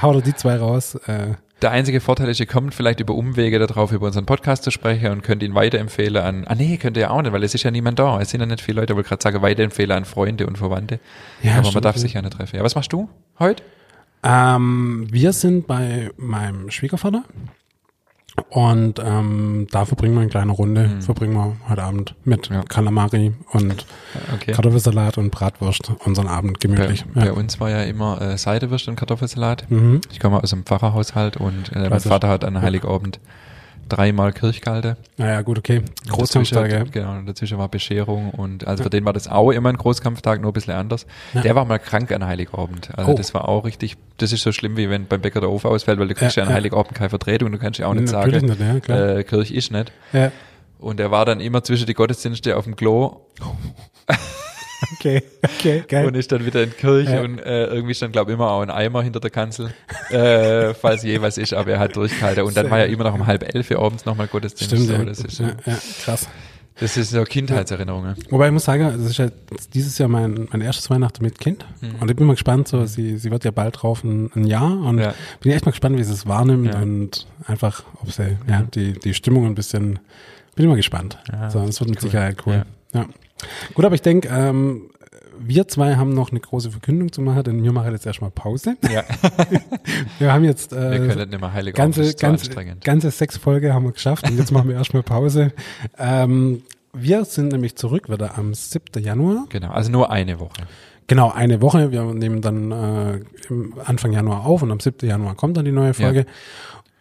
haut 0.00 0.16
er 0.16 0.22
die 0.22 0.34
zwei 0.34 0.56
raus. 0.56 0.94
Äh, 1.06 1.34
Der 1.62 1.70
einzige 1.70 2.00
Vorteil 2.00 2.28
ist, 2.28 2.40
ihr 2.40 2.46
kommt 2.46 2.74
vielleicht 2.74 2.98
über 2.98 3.14
Umwege 3.14 3.58
darauf, 3.60 3.92
über 3.92 4.06
unseren 4.06 4.26
Podcast 4.26 4.64
zu 4.64 4.72
sprechen 4.72 5.12
und 5.12 5.22
könnt 5.22 5.44
ihn 5.44 5.54
weiterempfehlen 5.54 6.16
an, 6.20 6.44
ah 6.48 6.56
nee, 6.56 6.76
könnt 6.76 6.96
ihr 6.96 7.02
ja 7.02 7.10
auch 7.10 7.22
nicht, 7.22 7.32
weil 7.32 7.44
es 7.44 7.54
ist 7.54 7.62
ja 7.62 7.70
niemand 7.70 8.00
da. 8.00 8.20
Es 8.20 8.30
sind 8.30 8.40
ja 8.40 8.46
nicht 8.46 8.60
viele 8.60 8.80
Leute, 8.80 8.94
ich 8.94 8.96
wollte 8.96 9.08
gerade 9.10 9.22
sagen, 9.22 9.42
weiterempfehlen 9.42 9.92
an 9.92 10.04
Freunde 10.04 10.46
und 10.48 10.58
Verwandte. 10.58 10.98
Ja, 11.40 11.52
Aber 11.52 11.62
man 11.62 11.70
stimmt, 11.70 11.84
darf 11.84 11.94
ja. 11.96 12.02
sich 12.02 12.14
ja 12.14 12.22
nicht 12.22 12.32
treffen. 12.32 12.56
Ja, 12.56 12.64
was 12.64 12.74
machst 12.74 12.92
du 12.92 13.08
heute? 13.38 13.62
Ähm, 14.22 15.06
wir 15.10 15.32
sind 15.32 15.66
bei 15.66 16.10
meinem 16.16 16.70
Schwiegervater 16.70 17.24
und 18.48 18.98
ähm, 19.04 19.66
da 19.70 19.84
verbringen 19.84 20.14
wir 20.14 20.20
eine 20.22 20.30
kleine 20.30 20.52
Runde, 20.52 20.88
verbringen 21.00 21.34
wir 21.34 21.56
heute 21.68 21.82
Abend 21.82 22.14
mit 22.24 22.48
Mhm. 22.48 22.56
Ja. 22.56 22.62
Kalamari 22.62 23.32
und 23.52 23.84
Okay. 24.34 24.52
Kartoffelsalat 24.52 25.18
und 25.18 25.30
Bratwurst 25.30 25.92
unseren 26.04 26.28
Abend 26.28 26.58
Bei, 26.60 26.68
gemütlich. 26.68 27.04
bei 27.14 27.32
uns 27.32 27.60
war 27.60 27.68
ja 27.70 27.82
immer 27.82 28.20
äh, 28.22 28.38
Seidewürst 28.38 28.88
und 28.88 28.96
Kartoffelsalat. 28.96 29.70
Mhm. 29.70 30.00
Ich 30.10 30.18
komme 30.20 30.42
aus 30.42 30.52
einem 30.52 30.64
Pfarrerhaushalt 30.64 31.36
und 31.36 31.72
äh, 31.74 31.88
mein. 31.90 32.00
Vater 32.00 32.28
hat 32.28 32.44
an 32.44 32.60
Heiligabend 32.62 33.20
dreimal 33.88 34.32
Kirch 34.32 34.60
gehalten. 34.60 34.96
Naja, 35.16 35.42
gut, 35.42 35.58
okay. 35.58 35.82
Großkampftag, 36.08 36.70
ja. 36.72 36.84
Genau, 36.84 37.12
und 37.18 37.26
dazwischen 37.26 37.58
war 37.58 37.68
Bescherung 37.68 38.30
und 38.30 38.66
also 38.66 38.82
für 38.84 38.90
den 38.90 39.04
war 39.04 39.12
das 39.12 39.28
auch 39.28 39.50
immer 39.50 39.68
ein 39.68 39.76
Großkampftag, 39.76 40.40
nur 40.40 40.50
ein 40.50 40.54
bisschen 40.54 40.74
anders. 40.74 41.06
Ja. 41.34 41.42
Der 41.42 41.54
war 41.54 41.64
mal 41.64 41.78
krank 41.78 42.10
an 42.12 42.24
Heiligabend. 42.26 42.90
Also 42.96 43.12
Oh. 43.12 43.14
das 43.14 43.34
war 43.34 43.48
auch 43.48 43.64
richtig, 43.64 43.96
das 44.18 44.32
ist 44.32 44.42
so 44.42 44.52
schlimm, 44.52 44.76
wie 44.76 44.88
wenn 44.88 45.06
beim 45.06 45.20
Bäcker 45.20 45.40
der 45.40 45.50
Ofen 45.50 45.70
ausfällt, 45.70 45.98
weil 45.98 46.08
du 46.08 46.14
kriegst 46.14 46.36
ja, 46.36 46.42
Ja, 46.42 46.46
an 46.46 46.50
ja. 46.50 46.56
Heiligabend 46.56 46.94
keine 46.94 47.10
Vertretung, 47.10 47.52
du 47.52 47.58
kannst 47.58 47.78
ja 47.78 47.86
auch 47.86 47.94
nicht 47.94 48.10
Natürlich 48.12 48.40
sagen, 48.40 48.46
nicht, 48.46 48.60
ja, 48.60 48.80
klar. 48.80 49.16
äh, 49.18 49.24
Kirch 49.24 49.50
ist 49.50 49.70
nicht. 49.72 49.92
Ja. 50.12 50.32
Und 50.78 50.98
er 50.98 51.10
war 51.10 51.24
dann 51.24 51.40
immer 51.40 51.62
zwischen 51.62 51.86
die 51.86 51.94
Gottesdienste 51.94 52.56
auf 52.56 52.64
dem 52.64 52.74
Klo 52.76 53.20
Okay, 54.94 55.22
okay, 55.42 55.84
geil. 55.88 56.06
und 56.06 56.14
ist 56.16 56.30
dann 56.32 56.44
wieder 56.44 56.62
in 56.62 56.76
Kirche 56.76 57.12
Ja. 57.14 57.20
und 57.22 57.38
äh, 57.38 57.66
irgendwie 57.66 57.94
stand, 57.94 58.12
glaube 58.12 58.30
ich, 58.30 58.34
immer 58.36 58.50
auch 58.50 58.62
ein 58.62 58.70
Eimer 58.70 59.02
hinter 59.02 59.20
der 59.20 59.30
Kanzel, 59.30 59.72
äh, 60.10 60.74
falls 60.80 61.02
je 61.02 61.20
was 61.20 61.38
ist, 61.38 61.52
aber 61.54 61.72
er 61.72 61.78
hat 61.78 61.96
durchgehalten. 61.96 62.44
Und 62.44 62.56
dann 62.56 62.70
war 62.70 62.78
ja 62.80 62.84
immer 62.86 63.04
noch 63.04 63.14
um 63.14 63.26
halb 63.26 63.42
elf 63.54 63.70
abends 63.72 64.04
nochmal 64.04 64.26
Gottesdienst. 64.26 64.74
Stimmt, 64.74 64.88
so, 64.88 65.04
das, 65.04 65.20
ist, 65.20 65.38
ja, 65.38 65.48
ja. 65.66 65.76
Krass. 66.04 66.28
das 66.78 66.96
ist 66.96 67.10
so 67.10 67.22
Kindheitserinnerungen. 67.24 68.14
Wobei 68.30 68.46
ich 68.46 68.52
muss 68.52 68.64
sagen, 68.64 68.84
es 68.86 69.10
ist 69.10 69.18
ja 69.18 69.28
dieses 69.74 69.98
Jahr 69.98 70.08
mein, 70.08 70.48
mein 70.50 70.60
erstes 70.60 70.88
Weihnachten 70.90 71.22
mit 71.24 71.38
Kind. 71.38 71.64
Und 72.00 72.10
ich 72.10 72.16
bin 72.16 72.26
mal 72.26 72.32
gespannt, 72.34 72.68
so, 72.68 72.84
sie, 72.86 73.18
sie 73.18 73.30
wird 73.30 73.44
ja 73.44 73.50
bald 73.50 73.82
drauf 73.82 74.02
ein, 74.04 74.30
ein 74.34 74.44
Jahr 74.46 74.70
und 74.84 74.98
Ja. 74.98 75.14
bin 75.40 75.52
echt 75.52 75.64
mal 75.64 75.70
gespannt, 75.72 75.98
wie 75.98 76.04
sie 76.04 76.12
es 76.12 76.26
wahrnimmt 76.26 76.74
Ja. 76.74 76.80
und 76.80 77.26
einfach, 77.46 77.82
ob 78.00 78.10
sie, 78.10 78.36
ja, 78.48 78.62
die, 78.74 78.92
die 78.94 79.14
Stimmung 79.14 79.46
ein 79.46 79.54
bisschen, 79.54 79.98
bin 80.56 80.66
mal 80.68 80.76
gespannt. 80.76 81.18
Ja, 81.30 81.50
so, 81.50 81.64
das 81.64 81.78
wird 81.80 81.90
mit 81.90 81.98
cool. 82.02 82.08
Sicherheit 82.10 82.36
cool. 82.46 82.64
Ja. 82.94 83.06
Gut, 83.74 83.84
aber 83.84 83.94
ich 83.94 84.02
denke, 84.02 84.28
ähm, 84.28 84.90
wir 85.38 85.66
zwei 85.68 85.96
haben 85.96 86.14
noch 86.14 86.30
eine 86.30 86.40
große 86.40 86.70
Verkündung 86.70 87.12
zu 87.12 87.20
machen, 87.22 87.42
denn 87.44 87.62
wir 87.64 87.72
machen 87.72 87.92
jetzt 87.92 88.06
erstmal 88.06 88.30
Pause. 88.30 88.76
Ja. 88.92 89.02
Wir 90.18 90.32
haben 90.32 90.44
jetzt 90.44 90.72
Wir 90.72 90.92
äh, 90.92 90.98
können 90.98 91.30
nicht 91.30 91.40
mehr 91.40 91.52
Heiligabend, 91.52 91.96
ganze, 92.18 92.64
ganze, 92.84 93.10
sechs 93.10 93.36
Folge 93.36 93.74
haben 93.74 93.84
wir 93.84 93.92
geschafft 93.92 94.28
und 94.28 94.38
jetzt 94.38 94.52
machen 94.52 94.68
wir 94.68 94.76
erstmal 94.76 95.02
Pause. 95.02 95.52
Ähm, 95.98 96.62
wir 96.92 97.24
sind 97.24 97.52
nämlich 97.52 97.76
zurück 97.76 98.10
wieder 98.10 98.38
am 98.38 98.54
7. 98.54 99.02
Januar. 99.02 99.46
Genau, 99.48 99.70
also 99.70 99.90
nur 99.90 100.10
eine 100.10 100.38
Woche. 100.38 100.62
Genau, 101.06 101.30
eine 101.30 101.60
Woche. 101.60 101.90
Wir 101.90 102.04
nehmen 102.04 102.40
dann 102.40 102.70
äh, 102.70 103.20
Anfang 103.84 104.12
Januar 104.12 104.46
auf 104.46 104.62
und 104.62 104.70
am 104.70 104.80
7. 104.80 105.08
Januar 105.08 105.34
kommt 105.34 105.56
dann 105.56 105.64
die 105.64 105.72
neue 105.72 105.94
Folge. 105.94 106.26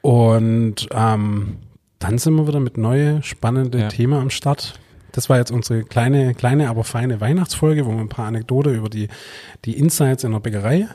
Und 0.01 0.87
ähm, 0.91 1.57
dann 1.99 2.17
sind 2.17 2.33
wir 2.35 2.47
wieder 2.47 2.59
mit 2.59 2.77
neue 2.77 3.21
spannende 3.21 3.79
Ja. 3.79 3.87
Themen 3.89 4.19
am 4.19 4.29
Start. 4.29 4.79
Das 5.11 5.29
war 5.29 5.37
jetzt 5.37 5.51
unsere 5.51 5.83
kleine, 5.83 6.33
kleine, 6.33 6.69
aber 6.69 6.83
feine 6.83 7.19
Weihnachtsfolge, 7.21 7.85
wo 7.85 7.91
wir 7.91 7.99
ein 7.99 8.09
paar 8.09 8.27
Anekdote 8.27 8.71
über 8.71 8.89
die, 8.89 9.07
die 9.65 9.77
Insights 9.77 10.23
in 10.23 10.31
der 10.31 10.39
Bäckerei 10.39 10.87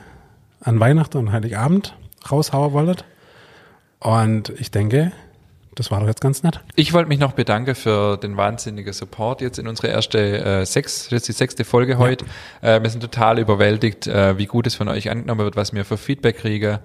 an 0.61 0.79
Weihnachten 0.79 1.17
und 1.17 1.31
Heiligabend 1.31 1.95
raushauen 2.31 2.73
wolltet. 2.73 3.05
Und 3.99 4.49
ich 4.59 4.71
denke, 4.71 5.11
das 5.77 5.91
war 5.91 5.99
doch 5.99 6.07
jetzt 6.07 6.21
ganz 6.21 6.41
nett. 6.41 6.59
Ich 6.75 6.93
wollte 6.93 7.07
mich 7.07 7.19
noch 7.19 7.33
bedanken 7.33 7.75
für 7.75 8.17
den 8.17 8.35
wahnsinnigen 8.35 8.93
Support 8.93 9.41
jetzt 9.41 9.59
in 9.59 9.67
unsere 9.67 9.89
erste 9.89 10.17
äh, 10.17 10.65
sechs, 10.65 11.09
jetzt 11.11 11.27
die 11.27 11.33
sechste 11.33 11.63
Folge 11.65 11.99
heute. 11.99 12.25
Äh, 12.61 12.81
wir 12.81 12.89
sind 12.89 13.01
total 13.01 13.37
überwältigt, 13.37 14.07
äh, 14.07 14.37
wie 14.39 14.47
gut 14.47 14.65
es 14.65 14.73
von 14.73 14.87
euch 14.87 15.11
angenommen 15.11 15.41
wird, 15.41 15.55
was 15.55 15.73
wir 15.73 15.85
für 15.85 15.97
Feedback 15.97 16.37
kriegen. 16.37 16.79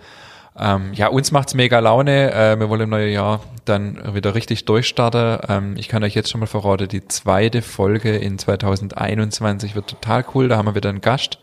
Ähm, 0.58 0.92
ja, 0.92 1.08
uns 1.08 1.32
macht's 1.32 1.54
mega 1.54 1.78
Laune. 1.78 2.32
Äh, 2.32 2.60
wir 2.60 2.68
wollen 2.68 2.82
im 2.82 2.90
neuen 2.90 3.12
Jahr 3.12 3.40
dann 3.64 4.14
wieder 4.14 4.34
richtig 4.34 4.64
durchstarten. 4.66 5.38
Ähm, 5.48 5.74
ich 5.78 5.88
kann 5.88 6.04
euch 6.04 6.14
jetzt 6.14 6.30
schon 6.30 6.40
mal 6.40 6.46
verraten, 6.46 6.88
die 6.88 7.06
zweite 7.08 7.62
Folge 7.62 8.16
in 8.16 8.38
2021 8.38 9.74
wird 9.74 9.88
total 9.88 10.24
cool. 10.34 10.48
Da 10.48 10.58
haben 10.58 10.66
wir 10.66 10.74
wieder 10.74 10.90
einen 10.90 11.00
Gast, 11.00 11.38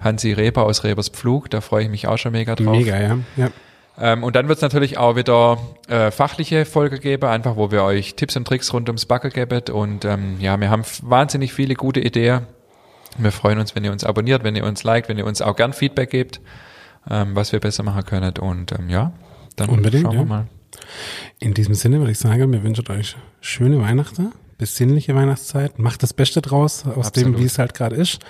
Hansi 0.00 0.32
Reber 0.32 0.64
aus 0.64 0.82
Rebers 0.82 1.08
Pflug. 1.08 1.50
Da 1.50 1.60
freue 1.60 1.84
ich 1.84 1.90
mich 1.90 2.08
auch 2.08 2.18
schon 2.18 2.32
mega 2.32 2.54
drauf. 2.56 2.76
Mega, 2.76 3.00
ja. 3.00 3.18
ja. 3.36 3.50
Ähm, 4.00 4.24
und 4.24 4.34
dann 4.36 4.48
wird 4.48 4.56
es 4.58 4.62
natürlich 4.62 4.98
auch 4.98 5.16
wieder 5.16 5.58
äh, 5.88 6.10
fachliche 6.10 6.64
Folge 6.64 6.98
geben, 6.98 7.28
einfach 7.28 7.56
wo 7.56 7.70
wir 7.70 7.82
euch 7.84 8.14
Tipps 8.14 8.36
und 8.36 8.48
Tricks 8.48 8.72
rund 8.72 8.88
ums 8.88 9.06
Backen 9.06 9.30
geben. 9.30 9.62
Und 9.70 10.04
ähm, 10.04 10.36
ja, 10.40 10.58
wir 10.58 10.70
haben 10.70 10.82
wahnsinnig 11.02 11.52
viele 11.52 11.74
gute 11.74 12.00
Ideen. 12.00 12.46
Wir 13.18 13.32
freuen 13.32 13.58
uns, 13.58 13.74
wenn 13.74 13.84
ihr 13.84 13.92
uns 13.92 14.04
abonniert, 14.04 14.42
wenn 14.42 14.56
ihr 14.56 14.64
uns 14.64 14.84
liked, 14.84 15.08
wenn 15.08 15.18
ihr 15.18 15.26
uns 15.26 15.42
auch 15.42 15.54
gern 15.54 15.74
Feedback 15.74 16.10
gebt, 16.10 16.40
ähm, 17.08 17.34
was 17.34 17.52
wir 17.52 17.60
besser 17.60 17.82
machen 17.82 18.04
können. 18.04 18.34
Und 18.38 18.72
ähm, 18.72 18.88
ja, 18.88 19.12
dann 19.56 19.68
Unbedingt, 19.70 20.04
schauen 20.04 20.14
ja. 20.14 20.20
wir 20.20 20.26
mal. 20.26 20.46
In 21.38 21.54
diesem 21.54 21.74
Sinne 21.74 21.98
würde 21.98 22.12
ich 22.12 22.18
sagen, 22.18 22.50
wir 22.52 22.62
wünschen 22.62 22.88
euch 22.88 23.16
schöne 23.40 23.80
Weihnachten, 23.80 24.32
besinnliche 24.58 25.14
Weihnachtszeit. 25.14 25.78
Macht 25.78 26.02
das 26.02 26.12
Beste 26.12 26.40
draus 26.40 26.86
aus 26.86 27.08
Absolut. 27.08 27.34
dem, 27.34 27.40
wie 27.40 27.44
es 27.44 27.58
halt 27.58 27.74
gerade 27.74 27.96
ist. 27.96 28.20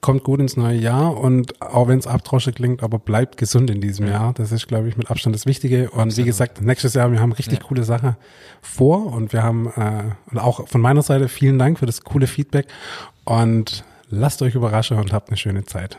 Kommt 0.00 0.22
gut 0.22 0.38
ins 0.38 0.56
neue 0.56 0.78
Jahr 0.78 1.16
und 1.16 1.60
auch 1.60 1.88
wenn 1.88 1.98
es 1.98 2.06
abdrosche 2.06 2.52
klingt, 2.52 2.84
aber 2.84 3.00
bleibt 3.00 3.36
gesund 3.36 3.68
in 3.68 3.80
diesem 3.80 4.06
Jahr. 4.06 4.32
Das 4.32 4.52
ist, 4.52 4.68
glaube 4.68 4.88
ich, 4.88 4.96
mit 4.96 5.10
Abstand 5.10 5.34
das 5.34 5.44
Wichtige. 5.44 5.90
Und 5.90 6.16
wie 6.16 6.22
gesagt, 6.22 6.60
nächstes 6.62 6.94
Jahr, 6.94 7.10
wir 7.10 7.18
haben 7.18 7.32
richtig 7.32 7.58
Ja. 7.58 7.64
coole 7.64 7.82
Sachen 7.82 8.16
vor 8.62 9.12
und 9.12 9.32
wir 9.32 9.42
haben 9.42 9.66
äh, 9.66 10.04
und 10.30 10.38
auch 10.38 10.68
von 10.68 10.80
meiner 10.80 11.02
Seite 11.02 11.28
vielen 11.28 11.58
Dank 11.58 11.80
für 11.80 11.86
das 11.86 12.02
coole 12.02 12.28
Feedback 12.28 12.68
und 13.24 13.82
lasst 14.08 14.40
euch 14.40 14.54
überraschen 14.54 14.98
und 14.98 15.12
habt 15.12 15.30
eine 15.30 15.36
schöne 15.36 15.64
Zeit. 15.64 15.98